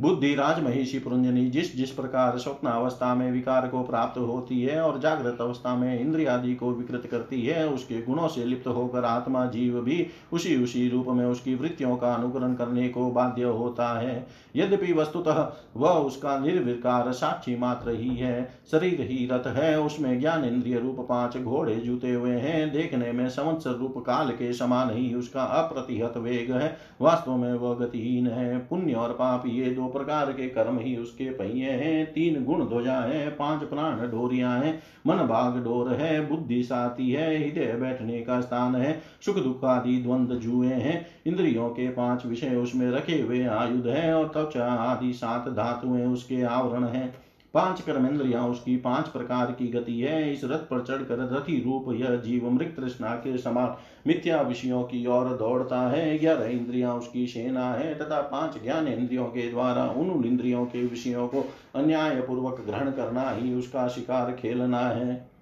[0.00, 4.80] बुद्धि राज महिषी पुरंजनी, जिस जिस प्रकार स्वप्न अवस्था में विकार को प्राप्त होती है
[4.80, 9.04] और जागृत अवस्था में इंद्रिय आदि को विकृत करती है, उसके गुणों से लिप्त होकर
[9.04, 13.88] आत्मा जीव भी उसी उसी रूप में उसकी वृत्तियों का अनुकरण करने को बाध्य होता
[13.98, 14.26] है।
[14.56, 20.44] यद्यपि वस्तुतः वह उसका निर्विकार साक्षी मात्र ही है, शरीर ही रथ है, उसमें ज्ञान
[20.44, 25.14] इंद्रिय रूप पाँच घोड़े जूते हुए हैं, देखने में संवत्सर रूप काल के समान ही
[25.14, 30.32] उसका अप्रतिहत वेग है, वास्तव में वह गतिहीन है, पुण्य और पाप ये दो प्रकार
[30.32, 35.16] के कर्म ही उसके पहिए हैं। तीन गुण ध्वजा है, पाँच प्राण डोरिया है। मन
[35.16, 40.28] भाग डोर है, बुद्धि साथी है, हृदय बैठने का स्थान है। सुख दुख आदि द्वंद
[40.28, 45.48] जुए हैं। इंद्रियों के पाँच विषय उसमें रखे हुए आयुध है और त्वचा आदि सात
[45.48, 47.23] धातुएँ उसके आवरण है।
[47.54, 52.16] पाँच कर्मेंद्रिया उसकी पाँच प्रकार की गति है। इस रथ पर चढ़कर रथी रूप यह
[52.16, 53.76] जीव मृत तृष्णा के समान
[54.06, 59.26] मिथ्या विषयों की ओर दौड़ता है। ग्यारह इंद्रिया उसकी सेना है तथा पाँच ज्ञान इंद्रियों
[59.26, 61.44] के द्वारा उन इंद्रियों के विषयों को
[61.74, 65.33] अन्याय पूर्वक ग्रहण करना ही उसका शिकार खेलना है।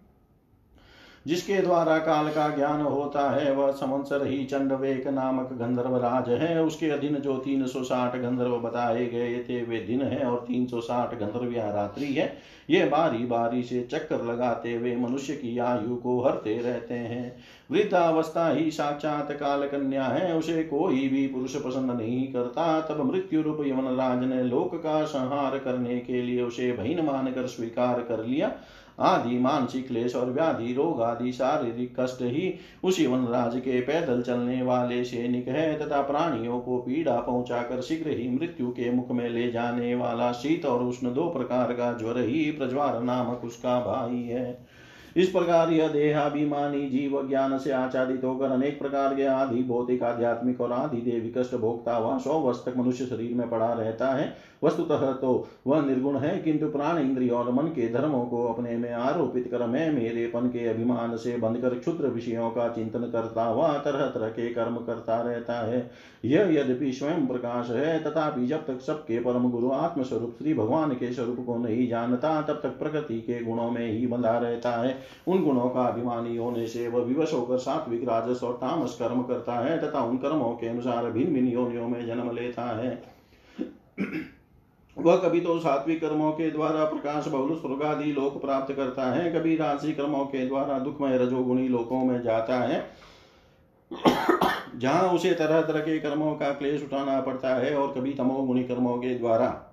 [1.26, 6.62] जिसके द्वारा काल का ज्ञान होता है, वह संवत्सर ही चंडवेक नामक गंधर्व राज है।
[6.64, 10.66] उसके अधीन जो तीन सौ साठ गंधर्व बताए गए थे, वे दिन है और तीन
[10.66, 12.38] सौ साठ गंधर्विया रात्रि है।
[12.70, 17.36] ये बारी बारी से चक्कर लगाते हुए मनुष्य की आयु को हरते रहते हैं।
[17.70, 23.42] वृद्धावस्था ही साक्षात काल कन्या है, उसे कोई भी पुरुष पसंद नहीं करता। तब मृत्यु
[23.42, 28.24] रूप यमन राज ने लोक का संहार करने के लिए उसे बहीन मानकर स्वीकार कर
[28.24, 28.52] लिया।
[29.02, 34.62] आदि, मानसिक क्लेश और व्याधि, रोग आदि, शारीरिक कष्ट ही उसी वनराज के पैदल चलने
[34.62, 39.50] वाले सैनिक है तथा प्राणियों को पीड़ा पहुंचाकर शीघ्र ही मृत्यु के मुख में ले
[39.50, 44.66] जाने वाला शीत और उष्ण दो प्रकार का ज्वर ही प्रज्वार नामक उसका भाई है।
[45.16, 50.60] इस प्रकार यह देहाभिमानी जीव ज्ञान से आचारित होकर अनेक प्रकार के आदि, भौतिक, आध्यात्मिक
[50.60, 54.51] और आदि, देवी कष्ट भोगता हुआ सौ वर्ष तक मनुष्य शरीर में पड़ा रहता है।
[54.64, 55.32] वस्तुतः तो
[55.66, 59.66] वह निर्गुण है, किंतु प्राण इंद्रिय और मन के धर्मों को अपने में आरोपित कर
[59.66, 64.48] मैं मेरेपन के अभिमान से बंधकर क्षुद्र विषयों का चिंतन करता हुआ तरह तरह के
[64.54, 65.90] कर्म करता रहता है।
[66.24, 71.12] यह यद्यपि स्वयं प्रकाश है, तथापि जब तक सबके परम गुरु आत्मस्वरूप श्री भगवान के
[71.12, 74.96] स्वरूप को नहीं जानता, तब तक प्रकृति के गुणों में ही बंधा रहता है।
[75.28, 79.58] उन गुणों का अभिमानी होने से वह विवश होकर सात्विक, राजस और तामस कर्म करता
[79.60, 83.00] है, तथा उन कर्मों के अनुसार भिन्न भिन्न योनियों में जन्म लेता है।
[84.98, 89.32] वह कभी तो सात्विक कर्मों के द्वारा प्रकाश, बहुल, स्वर्ग आदि लोक प्राप्त करता है,
[89.32, 92.90] कभी राशि कर्मों के द्वारा दुखमय, रजोगुणी लोकों में जाता है।
[94.76, 98.96] जहाँ उसे तरह तरह के कर्मों का क्लेश उठाना पड़ता है और कभी तमोगुणी कर्मों
[98.96, 99.68] के द्वारा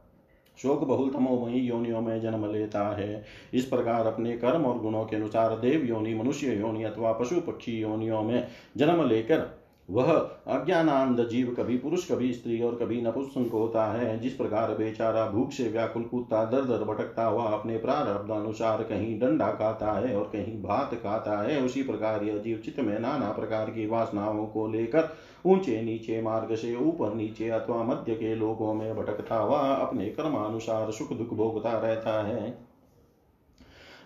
[0.57, 5.15] शोक, बहुल, तमोमयी योनियों में जन्म लेता है। इस प्रकार अपने कर्म और गुणों के
[5.15, 8.47] अनुसार देव योनि, मनुष्य योनि अथवा पशु पक्षी योनियों में
[8.78, 9.59] जन्म लेकर
[9.89, 10.11] वह
[10.47, 15.51] अज्ञानानंद जीव कभी पुरुष, कभी स्त्री और कभी नपुंसक होता है। जिस प्रकार बेचारा भूख
[15.51, 20.23] से व्याकुल कुत्ता दर दर भटकता हुआ अपने प्रारब्ध अनुसार कहीं डंडा खाता है और
[20.23, 24.67] कहीं भात खाता है, उसी प्रकार यह जीव चित्त में नाना प्रकार की वासनाओं को
[24.67, 25.09] लेकर
[25.45, 30.91] ऊँचे नीचे मार्ग से ऊपर नीचे अथवा मध्य के लोगों में भटकता हुआ अपने कर्मानुसार
[30.91, 32.57] सुख दुख भोगता रहता है।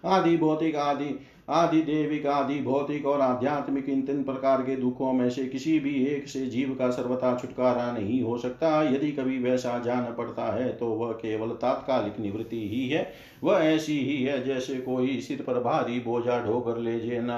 [0.05, 5.29] आदि, भौतिक आदि आदि देविक, आदि भौतिक और आध्यात्मिक इन तीन प्रकार के दुखों में
[5.29, 9.77] से किसी भी एक से जीव का सर्वथा छुटकारा नहीं हो सकता। यदि कभी वैसा
[9.79, 13.11] जान पड़ता है तो वह केवल तात्कालिक निवृत्ति ही है।
[13.43, 17.37] वह ऐसी ही है जैसे कोई सिर पर भारी बोझा ढोकर ले जाना,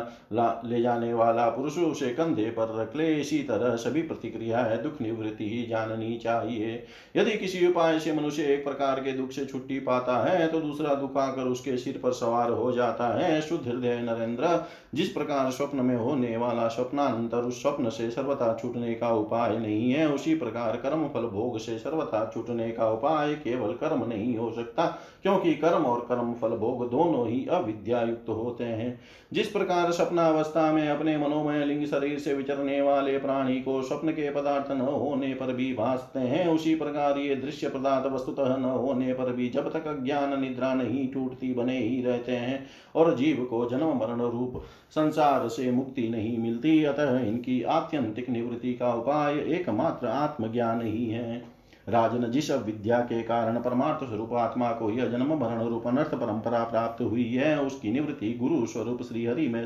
[0.66, 5.02] ले जाने वाला पुरुष उसे कंधे पर रख ले। इसी तरह सभी प्रतिक्रिया है, दुख
[5.02, 6.84] निवृत्ति ही जाननी चाहिए।
[7.16, 10.94] यदि किसी उपाय से मनुष्य एक प्रकार के दुख से छुट्टी पाता है तो दूसरा
[10.96, 15.86] दुख आकर उसके सिर पर सवार हो जाता है। शुद्ध हृदय Narendra जिस प्रकार स्वप्न
[15.86, 20.76] में होने वाला स्वप्नांतर उस स्वप्न से सर्वथा छूटने का उपाय नहीं है, उसी प्रकार
[20.76, 24.86] कर्म फल भोग से सर्वथा छूटने का उपाय केवल कर्म नहीं हो सकता,
[25.24, 29.00] क्योंकि कर्म और कर्म फल भोग दोनों ही अविद्या युक्त होते हैं।
[29.34, 34.30] जिस प्रकार स्वप्नावस्था में अपने मनोमय लिंग शरीर से विचरने वाले प्राणी को स्वप्न के
[34.32, 39.14] पदार्थ न होने पर भी भासते हैं, उसी प्रकार ये दृश्य पदार्थ वस्तुतः न होने
[39.14, 42.66] पर भी जब तक अज्ञान निद्रा नहीं टूटती बने ही रहते हैं,
[42.96, 44.62] और जीव को जन्म मरण रूप
[44.96, 51.46] संसार से मुक्ति नहीं मिलती, अतः इनकी आत्यंतिक निवृत्ति का उपाय एकमात्र आत्मज्ञान ही है।
[51.90, 56.64] राजन, जिस विद्या के कारण परमार्थ स्वरूप आत्मा को यह जन्म भरण रूप, अनर्थ परंपरा
[56.64, 59.66] प्राप्त हुई है, उसकी निवृत्ति गुरु स्वरूप श्रीहरि में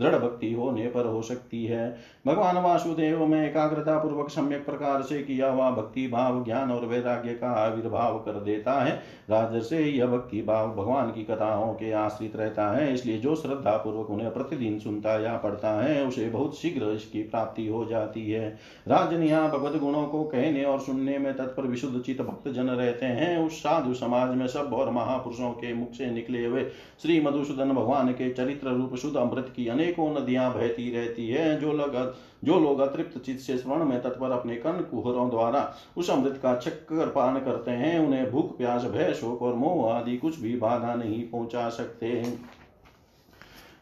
[0.00, 1.88] दृढ़ भक्ति होने पर हो सकती है।
[2.26, 7.34] भगवान वासुदेव में एकाग्रता पूर्वक सम्यक प्रकार से किया हुआ भक्ति भाव, ज्ञान और वैराग्य
[7.34, 8.94] का आविर्भाव कर देता है।
[9.30, 13.76] राज से यह भक्ति भाव भगवान की कथाओं के आश्रित रहता है, इसलिए जो श्रद्धा
[13.76, 18.48] पूर्वक उन्हें प्रतिदिन सुनता या पढ़ता है, उसे बहुत शीघ्र इसकी प्राप्ति हो जाती है।
[18.88, 23.06] राजन यहाँ भगवत गुणों को कहने और सुनने में तत्पर विशुद्ध चित भक्त जन रहते
[23.06, 26.64] हैं। उस साधु समाज में सब और महापुरुषों के मुख से निकले हुए
[27.02, 31.72] श्री मधुसूदन भगवान के चरित्र रूप शुद्ध अमृत की अनेकों नदियाँ बहती रहती है, जो
[31.72, 32.14] लोग
[32.44, 36.54] जो लोग अतृप्त चित से श्रवण में तत्पर अपने कर्ण कुहरों द्वारा उस अमृत का
[36.54, 40.94] चक्कर पान करते हैं, उन्हें भूख, प्यास, भय, शोक और मोह आदि कुछ भी बाधा
[40.94, 42.08] नहीं पहुँचा सकते।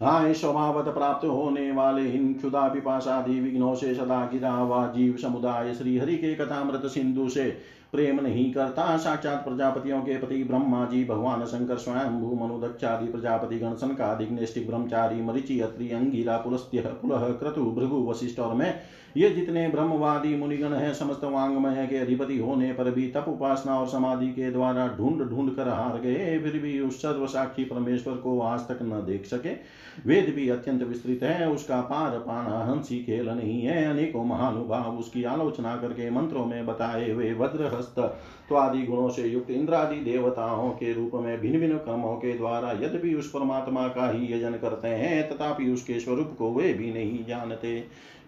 [0.03, 5.75] हाय स्वभावत प्राप्त होने वाले इन क्षुदा पिपाशादि विघ्नों से सदा गिरा हुआ जीव समुदाय
[5.75, 7.57] श्री हरि के कथामृत सिंधु से
[7.93, 13.59] प्रेम नहीं करता साक्षात प्रजापतियों के पति ब्रह्मा जी भगवान शंकर स्वयं भू मनुदक्षादि प्रजापति
[13.59, 18.75] गण नैष्टिक ब्रह्मचारी मरिचि अत्रि अंगिरा पुलस्त्य पुलह क्रतु भृगु वशिष्ठ और मैं
[19.17, 23.89] ये जितने ब्रह्मवादी मुनिगण हैं, समस्त वांगमय के अधिपति होने पर भी तप उपासना और
[23.89, 28.41] समाधि के द्वारा ढूंढ ढूंढ कर हार गए, फिर भी उस सर्व साक्षी परमेश्वर को
[28.41, 29.55] आज तक न देख सके।
[30.07, 35.25] वेद भी अत्यंत विस्तृत है, उसका पार पाना हँसी खेल नहीं है। अनेकों महानुभाव उसकी
[35.25, 37.99] आलोचना करके मंत्रों में बताए हुए वज्रहस्त
[38.51, 42.73] तो आदि गुणों से युक्त इंद्रादि देवताओं के रूप में भिन्न भिन्न कर्मों के द्वारा
[42.73, 47.25] यद्यपि उस परमात्मा का ही यजन करते हैं, तथापि उसके स्वरूप को वे भी नहीं
[47.25, 47.77] जानते।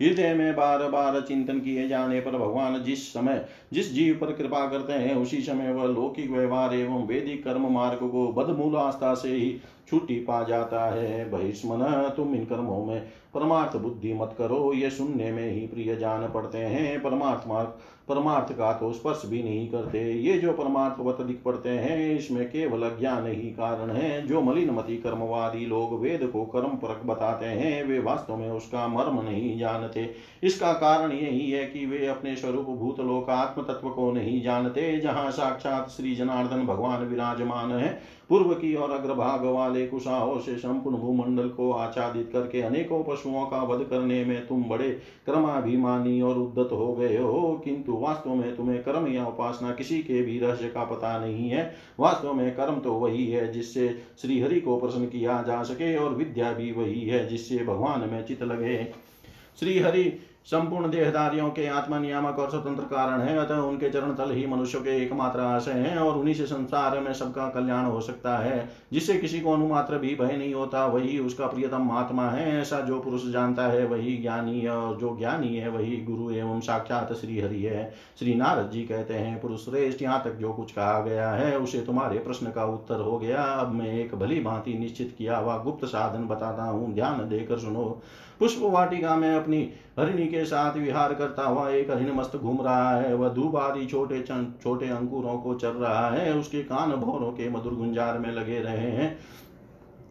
[0.03, 4.66] हृदय में बार बार चिंतन किए जाने पर भगवान जिस समय, जिस जीव पर कृपा
[4.68, 9.29] करते हैं, उसी समय वह लौकिक व्यवहार एवं वैदिक कर्म मार्ग को बदमूल आस्था से
[9.29, 13.01] ही छुट्टी पा जाता है। बहिष्मन, तुम इन कर्मों में
[13.35, 17.62] परमार्थ बुद्धि मत करो, ये सुनने में ही प्रिय जान पड़ते हैं। परमात्मा
[18.13, 22.83] परमार्थ का तो स्पर्श भी नहीं करते। ये जो परमार्थवत दिख पड़ते हैं, इसमें केवल
[22.83, 27.83] अज्ञान ही कारण है। जो मलिन मती कर्मवादी लोग वेद को कर्म परक बताते हैं,
[27.85, 30.11] वे वास्तव में उसका मर्म नहीं जानते।
[30.43, 35.31] इसका कारण यही है कि वे अपने स्वरूप भूतलोक आत्म तत्व को नहीं जानते, जहाँ
[35.31, 41.49] साक्षात श्री जनार्दन भगवान विराजमान है। पूर्व की और अग्रभाग वाले कुशाओं से संपूर्ण भूमंडल
[41.49, 44.91] को आच्छादित करके अनेकों पशुओं का वध करने में तुम बड़े
[45.25, 50.23] क्रमाभिमानी और उद्दत हो गए हो। किंतु वास्तव में तुम्हें कर्म या उपासना किसी के
[50.23, 53.89] भी रहस्य का पता नहीं है। वास्तव में कर्म तो वही है जिससे
[54.23, 58.43] श्रीहरि को प्रसन्न किया जा सके और विद्या भी वही है जिससे भगवान में चित
[58.43, 58.85] लगे।
[59.61, 60.12] श्रीहरि
[60.47, 64.78] संपूर्ण देहदारियों के आत्मा नियामक और स्वतंत्र कारण है, अतः उनके चरण तल ही मनुष्य
[64.78, 69.14] के एकमात्र आशय है और उन्हीं से संसार में सबका कल्याण हो सकता है। जिससे
[69.14, 73.26] किसी को अनुमात्र भी भय नहीं होता, वही उसका प्रियतम महात्मा है। ऐसा जो पुरुष
[73.26, 77.95] जानता है, वही ज्ञानी और जो ज्ञानी है, वही गुरु एवं साक्षात श्री हरि है।
[78.18, 81.80] श्री नारद जी कहते हैं, पुरुष श्रेष्ठ, यहाँ तक जो कुछ कहा गया है, उसे
[81.80, 85.84] तुम्हारे प्रश्न का उत्तर हो गया। अब मैं एक भली भांति निश्चित किया हुआ गुप्त
[85.84, 88.03] साधन बताता हूँ। ध्यान देकर सुनो।
[88.43, 89.59] पुष्प वाटिका में अपनी
[89.99, 93.84] हरिणी के साथ विहार करता हुआ एक हरिण मस्त घूम रहा है। वह धूप आदि
[93.86, 94.22] छोटे
[94.62, 98.90] छोटे अंकुरों को चल रहा है। उसके कान भौरों के मधुर गुंजार में लगे रहे
[98.90, 99.18] हैं।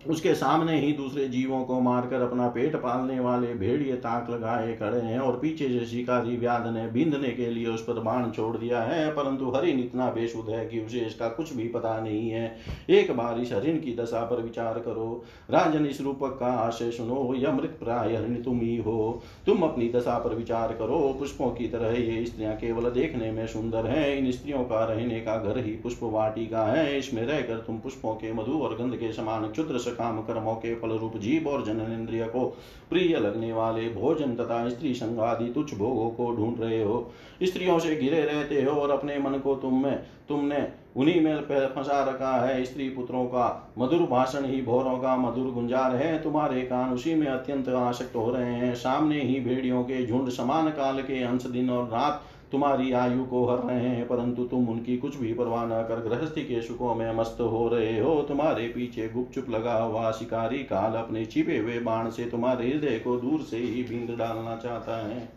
[0.08, 4.99] उसके सामने ही दूसरे जीवों को मारकर अपना पेट पालने वाले भेड़िए ताक लगाए खड़े
[4.99, 8.82] हैं और पीछे से शिकारी व्याध ने बिंदने के लिए उस पर बाण छोड़ दिया
[8.82, 12.56] है, परंतु हरिण इतना बेशुद्ध है कि उसे इसका कुछ भी पता नहीं है।
[12.89, 17.34] एक बार इस हरिण की दशा पर विचार करो। राजन इस रूपक का आशय सुनो
[17.36, 21.68] यह मृत प्राय हरिण तुम ही हो। तुम अपनी दशा पर विचार करो। पुष्पों की
[21.68, 25.72] तरह ये स्त्रियाँ केवल देखने में सुंदर है। इन स्त्रियों का रहने का घर ही
[25.74, 30.21] पुष्प वाटिका है। इसमें रहकर तुम पुष्पों के मधु और गंध के समान क्षुद्र काम
[30.21, 32.45] कर्मों के फल रूप जीव और जनन इंद्रिय को
[32.89, 37.11] प्रिय लगने वाले भोजन तथा स्त्री संग आदि तुच्छ भोगों को ढूंढ रहे हो।
[37.43, 39.95] स्त्रियों से घिरे रहते हो और अपने मन को तुम में,
[40.29, 45.51] तुमने उन्हीं में फंसा रखा है। स्त्री पुत्रों का मधुर भाषण ही भोरों का मधुर
[45.51, 50.05] गुंजार है। तुम्हारे कान उसी में अत्यंत आसक्त हो रहे हैं। सामने ही भेड़ियों के
[50.07, 54.43] झुंड समान काल के अंश दिन और रात तुम्हारी आयु को हर रहे हैं, परंतु
[54.43, 58.22] तुम उनकी कुछ भी परवाह न कर गृहस्थी के सुखों में मस्त हो रहे हो।
[58.22, 63.18] तुम्हारे पीछे गुपचुप लगा हुआ शिकारी काल अपने छिपे हुए बाण से तुम्हारे हृदय को
[63.18, 65.30] दूर से ही बींद डालना चाहता है।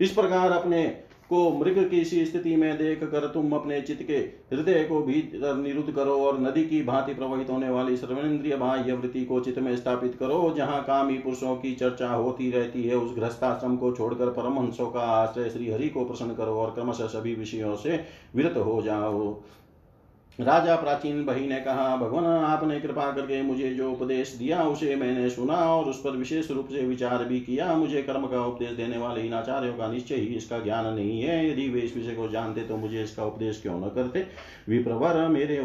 [0.00, 0.82] इस प्रकार अपने
[1.30, 4.16] को मृग की स्थिति में देख कर तुम अपने चित्त के
[4.52, 9.24] हृदय को भीतर निरुद्ध करो और नदी की भांति प्रवाहित होने वाली सर्वेन्द्रिय बाह्य वृत्ति
[9.24, 13.76] को चित्त में स्थापित करो, जहाँ कामी पुरुषों की चर्चा होती रहती है, उस गृहस्थाश्रम
[13.76, 18.00] को छोड़कर परमहंसों का आश्रय श्री हरि को प्रसन्न करो और क्रमशः सभी विषयों से
[18.36, 19.42] विरत हो जाओ।
[20.40, 25.30] राजा प्राचीन बही ने कहा, भगवान, आपने कृपा करके मुझे जो उपदेश दिया, उसे मैंने
[25.30, 28.98] सुना और उस पर विशेष रूप से विचार भी किया। मुझे कर्म का उपदेश देने
[28.98, 32.28] वाले इन आचार्यों का निश्चय ही इसका ज्ञान नहीं है। यदि वे इस विषय को
[32.28, 34.26] जानते तो मुझे इसका उपदेश क्यों न करते?
[34.68, 35.58] विप्रवर, मेरे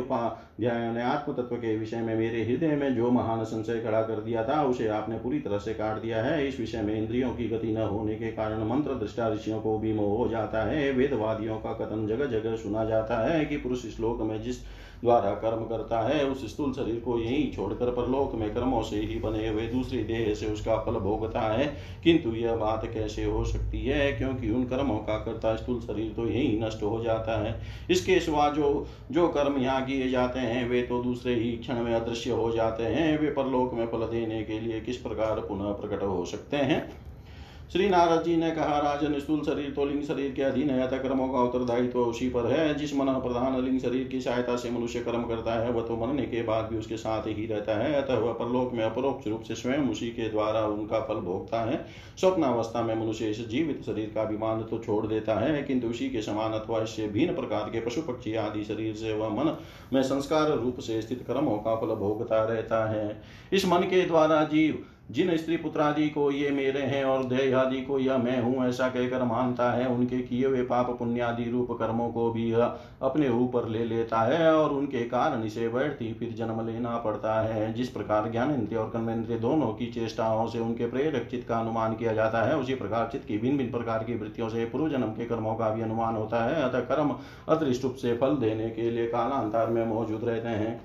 [0.62, 4.20] उपाध्याय ने आत्म तत्व के विषय में मेरे हृदय में जो महान संशय खड़ा कर
[4.22, 7.48] दिया था, उसे आपने पूरी तरह से काट दिया है। इस विषय में इंद्रियों की
[7.50, 11.58] गति न होने के कारण मंत्र दृष्टा ऋषियों को भी मोह हो जाता है। वेदवादियों
[11.58, 14.62] का कथन जगह जगह सुना जाता है कि पुरुष श्लोक में जिस
[15.02, 19.20] द्वारा कर्म करता है, उस स्थूल शरीर को यही छोड़कर परलोक में कर्मों से ही
[19.20, 23.86] बने हुए दूसरी देह से उसका फल भोगता है। किंतु यह बात कैसे हो सकती
[23.86, 24.12] है?
[24.12, 28.50] क्योंकि उन कर्मों का करता स्थूल शरीर तो यही नष्ट हो जाता है। इसके सिवा
[28.50, 32.52] जो जो कर्म यहाँ किए जाते हैं, वे तो दूसरे ही क्षण में अदृश्य हो
[32.52, 36.58] जाते हैं। वे परलोक में फल देने के लिए किस प्रकार पुनः प्रकट हो सकते
[36.58, 37.01] हैं?
[37.72, 40.98] श्री नारद जी ने कहा राजन स्थूल शरीर तो लिंग शरीर के अधीन है, अतः
[40.98, 44.72] कर्मों का उत्तरदायित्व तो उसी पर है। जिस मन प्रधान लिंग शरीर की सहायता से
[44.72, 47.94] मनुष्य कर्म करता है, वह तो मरने के बाद भी उसके साथ ही रहता है।
[47.94, 51.86] अतः वह परलोक में अपरोक्ष रूप से स्वयं उसी के द्वारा उनका फल भोगता है।
[52.18, 56.22] स्वप्नावस्था में मनुष्य इस जीवित शरीर का अभिमान तो छोड़ देता है, किंतु उसी के
[56.22, 59.58] समान अथवा इससे भिन्न प्रकार के पशु पक्षी आदि शरीर से वह मन
[59.94, 63.22] में संस्कार रूप से स्थित कर्मों का फल भोगता रहता है।
[63.54, 67.82] इस मन के द्वारा जीव जिन स्त्री पुत्रादि को ये मेरे हैं और देह आदि
[67.82, 72.08] को यह मैं हूँ, ऐसा कहकर मानता है, उनके किए हुए पाप पुण्यादि रूप कर्मों
[72.10, 76.66] को भी यह अपने ऊपर ले लेता है और उनके कारण इसे बैठती फिर जन्म
[76.68, 81.28] लेना पड़ता है। जिस प्रकार ज्ञान इंद्रिय और कर्मेंद्रिय दोनों की चेष्टाओं से उनके प्रेरक
[81.32, 84.50] चित्त का अनुमान किया जाता है, उसी प्रकार चित्त की भिन्न भिन्न प्रकार की वृत्तियों
[84.50, 87.16] से पूर्व जन्म के कर्मों का भी अनुमान होता है। अतः कर्म
[87.50, 90.80] अदृष्ट रूप से फल देने के लिए कालांतर में मौजूद रहते हैं।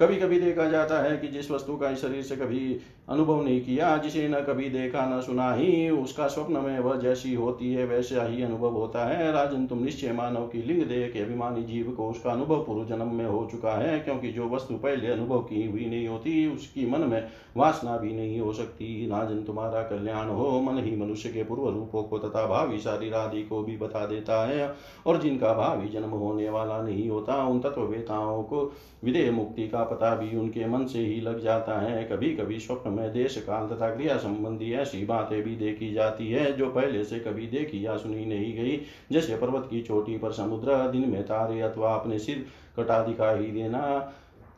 [0.00, 3.60] कभी कभी देखा जाता है कि जिस वस्तु का इस शरीर से कभी अनुभव नहीं
[3.60, 7.84] किया, जिसे न कभी देखा, न सुना ही, उसका स्वप्न में वह जैसी होती है,
[7.86, 11.90] वैसा ही अनुभव होता है। राजन, तुम निश्चय मानव की लिंग देह के अभिमानी जीव
[11.90, 15.66] को उसका अनुभव पूर्व जन्म में हो चुका है, क्योंकि जो वस्तु पहले अनुभव की
[15.66, 20.60] हुई नहीं होती, उसकी मन में वासना भी नहीं हो सकती। राजन, तुम्हारा कल्याण हो,
[20.60, 24.46] मन ही मनुष्य के पूर्व रूपों को तथा भावी शरीर आदि को भी बता देता
[24.46, 24.74] है,
[25.06, 28.72] और जिनका भावी जन्म होने वाला नहीं होता, उन तत्ववेताओं को
[29.04, 32.90] विदेह मुक्ति का पता भी उनके मन से ही लग जाता है। कभी कभी स्वप्न
[32.94, 37.18] में देश काल तथा क्रिया संबंधी ऐसी बातें भी देखी जाती है, जो पहले से
[37.18, 38.80] कभी देखी या सुनी नहीं गई।
[39.12, 44.12] जैसे पर्वत की चोटी पर समुद्र, दिन में तारे अथवा अपने सिर कटा दिखाई देना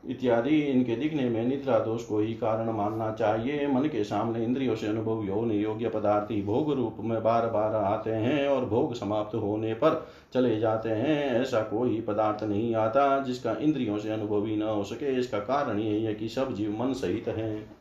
[0.08, 4.74] इत्यादि। इनके दिखने में निद्रा दोष को ही कारण मानना चाहिए। मन के सामने इंद्रियों
[4.76, 9.34] से अनुभव होने योग्य पदार्थ भोग रूप में बार बार आते हैं और भोग समाप्त
[9.34, 14.56] होने पर चले जाते हैं। ऐसा कोई पदार्थ नहीं आता जिसका इंद्रियों से अनुभव ही
[14.56, 17.75] न हो सके। इसका कारण यही है कि सब जीव मन सहित है।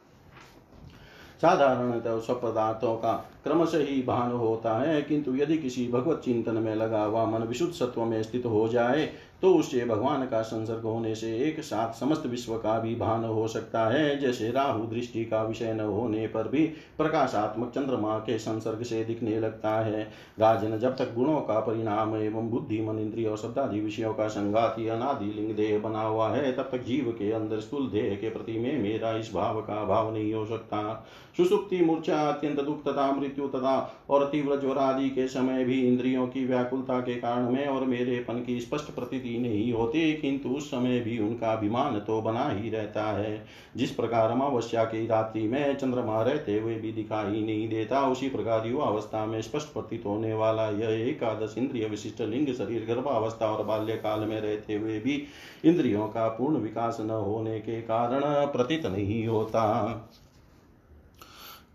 [1.45, 6.75] साधारणतः सब पदार्थों का क्रमश ही भान होता है, किंतु यदि किसी भगवत चिंतन में
[6.75, 9.05] लगा हुआ मन विशुद्ध सत्व में स्थित हो जाए
[9.45, 13.47] तो उससे भगवान का संसर्ग होने से एक साथ समस्त विश्व का भी भान हो
[13.47, 16.65] सकता है। जैसे राहु दृष्टि का विषय न होने पर भी
[16.97, 20.01] प्रकाशात्मक चंद्रमा के संसर्ग से दिखने लगता है।
[20.39, 24.87] राजन, जब तक गुणों का परिणाम एवं बुद्धि, मन, इंद्रिय और शब्दादि विषयों का संघाती
[24.87, 28.59] अनादि, लिंग, देह बना हुआ है, तब तक जीव के अंदर स्थूल देह के प्रति
[28.59, 33.47] में मेरा इस भाव का भाव नहीं हो सकता। सुसुप्ति, मूर्छा, अत्यंत दुख तथा मृत्यु
[33.47, 33.77] तथा
[34.09, 38.43] और तीव्र ज्वर आदि के समय भी इंद्रियों की व्याकुलता के कारण में और मेरेपन
[38.47, 43.03] की स्पष्ट प्रतीति नहीं होती, किंतु उस समय भी उनका अभिमान तो बना ही रहता
[43.11, 48.29] है। जिस प्रकार अमावस्या की रात्रि में चंद्रमा रहते हुए भी दिखाई नहीं देता, उसी
[48.29, 53.51] प्रकार युवा अवस्था में स्पष्ट प्रतीत होने वाला यह एकादश इंद्रिय विशिष्ट लिंग, शरीर, गर्भावस्था
[53.51, 55.21] और बाल्यकाल में रहते हुए भी
[55.65, 59.63] इंद्रियों का पूर्ण विकास न होने के कारण प्रतीत नहीं होता।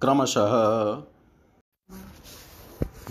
[0.01, 0.53] क्रमशः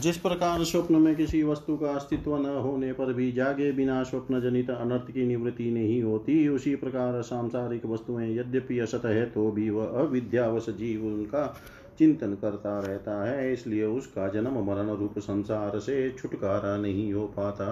[0.02, 4.42] जिस प्रकार स्वप्न में किसी वस्तु का अस्तित्व न होने पर भी जागे बिना स्वप्न
[4.42, 9.70] जनित अनर्थ की निवृत्ति नहीं होती, उसी प्रकार सांसारिक वस्तुएँ यद्यपि असत है तो भी
[9.70, 11.46] वह अविद्यावश जीव उनका
[12.00, 17.68] चिंतन करता रहता है, इसलिए उसका जन्म मरण रूप संसार से छुटकारा नहीं हो पाता।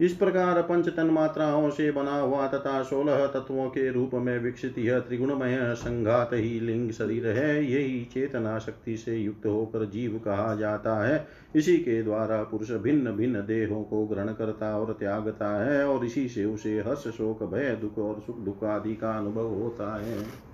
[0.00, 4.78] इस प्रकार पंच तन मात्राओं से बना हुआ तथा सोलह तत्वों के रूप में विकसित
[4.78, 10.54] यह त्रिगुणमय संघात ही लिंग शरीर है। यही चेतना शक्ति से युक्त होकर जीव कहा
[10.54, 15.88] जाता है। इसी के द्वारा पुरुष भिन्न भिन्न देहों को ग्रहण करता और त्यागता है
[15.88, 19.94] और इसी से उसे हर्ष, शोक, भय, दुख और सुख दुख आदि का अनुभव होता
[19.96, 20.49] है।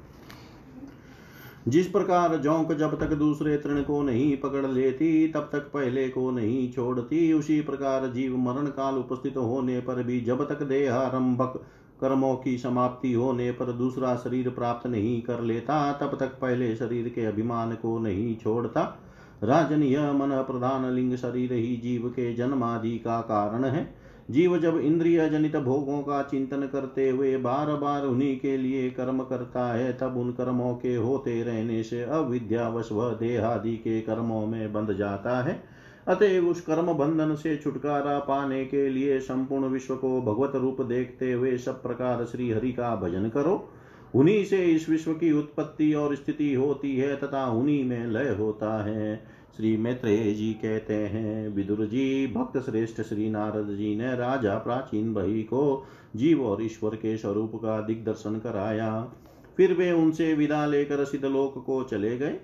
[1.69, 6.31] जिस प्रकार जोंक जब तक दूसरे तृण को नहीं पकड़ लेती, तब तक पहले को
[6.31, 11.63] नहीं छोड़ती, उसी प्रकार जीव मरण काल उपस्थित होने पर भी जब तक देहारंभक
[12.01, 17.09] कर्मों की समाप्ति होने पर दूसरा शरीर प्राप्त नहीं कर लेता, तब तक पहले शरीर
[17.09, 19.03] के अभिमान को नहीं छोड़ता।
[19.45, 24.79] राजन यह मन प्रधान लिंग शरीर ही जीव के जन्मादि का कारण है। जीव जब
[24.79, 29.93] इंद्रिय जनित भोगों का चिंतन करते हुए बार बार उन्हीं के लिए कर्म करता है,
[29.93, 35.43] तब उन कर्मों के होते रहने से अविद्यावश वह देहादि के कर्मों में बंध जाता
[35.43, 35.63] है।
[36.09, 41.33] अतएव उस कर्म बंधन से छुटकारा पाने के लिए संपूर्ण विश्व को भगवत रूप देखते
[41.33, 43.69] हुए सब प्रकार श्री हरि का भजन करो।
[44.15, 48.85] उन्हीं से इस विश्व की उत्पत्ति और स्थिति होती है तथा उन्हीं में लय होता
[48.85, 54.55] है। श्री मैत्रेय जी कहते हैं। विदुर जी भक्त श्रेष्ठ श्री नारद जी ने राजा
[54.55, 55.87] प्राचीन बही को
[56.17, 59.13] जीव और ईश्वर के स्वरूप का दिग्दर्शन कराया।
[59.57, 62.37] फिर वे उनसे विदा लेकर सिद्धलोक को चले गए।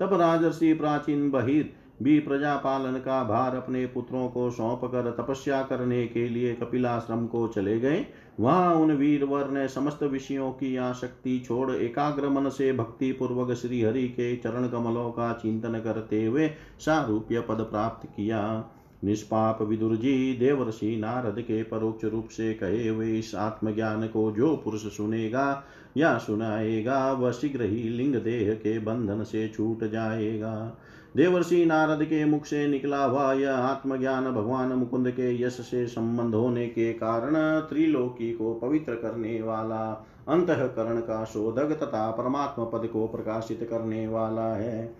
[0.00, 5.62] तब राजर्षि प्राचीन बहिर भी प्रजा पालन का भार अपने पुत्रों को सौंप कर तपस्या
[5.62, 8.04] करने के लिए कपिलाश्रम को चले गए।
[8.40, 13.82] वहाँ उन वीरवर ने समस्त विषयों की आसक्ति छोड़ एकाग्र मन से भक्ति पूर्वक श्री
[13.82, 18.72] हरि के चरण कमलों का चिंतन करते हुए सारूप्य पद प्राप्त किया।
[19.04, 24.56] निष्पाप विदुर जी देवर्षि नारद के परोक्ष रूप से कहे हुए इस आत्मज्ञान को जो
[24.56, 25.64] पुरुष सुनेगा
[25.96, 30.78] या सुनाएगा, वह शीघ्र ही लिंग देह के बंधन से छूट जाएगा।
[31.16, 36.34] देवर्षि नारद के मुख से निकला हुआ यह आत्मज्ञान भगवान मुकुंद के यश से संबंध
[36.34, 43.06] होने के कारण त्रिलोकी को पवित्र करने वाला, अंतकरण का शोधक तथा परमात्मा पद को
[43.06, 44.94] प्रकाशित करने वाला है।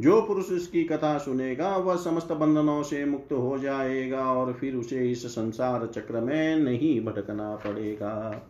[0.00, 5.10] जो पुरुष इसकी कथा सुनेगा, वह समस्त बंधनों से मुक्त हो जाएगा और फिर उसे
[5.10, 8.46] इस संसार चक्र में नहीं भटकना पड़ेगा।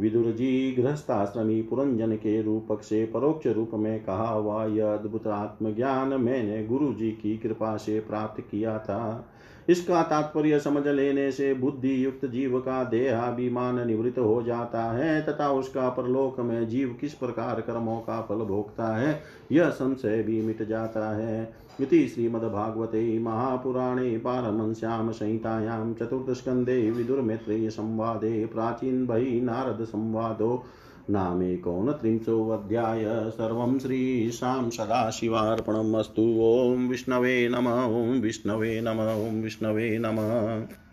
[0.00, 6.08] विदुर जी गृहस्थाश्रमी पुरंजन के रूपक से परोक्ष रूप में कहा हुआ यह अद्भुत आत्मज्ञान
[6.08, 9.26] मैंने गुरु जी की कृपा से प्राप्त किया था।
[9.68, 15.50] इसका तात्पर्य समझ लेने से बुद्धि युक्त जीव का देहाभिमान निवृत्त हो जाता है, तथा
[15.50, 19.20] उसका परलोक में जीव किस प्रकार कर्मों का फल भोगता है,
[19.52, 30.64] यह संशय भी मिट जाता है। इति श्रीमद्भागवते महापुराणे पारमंस्यां संहितायां चतुर्थस्कन्धे विदुर्मैत्रेयसंवादे प्राचीनभै नारदसंवादो
[31.10, 40.89] नामेकोनत्रिंशोऽध्याय सर्वं श्रीशां सदाशिवार्पणम् अस्तु ॐ विष्णवे नम। ॐ विष्णवे नम। ॐ विष्णवे नमः।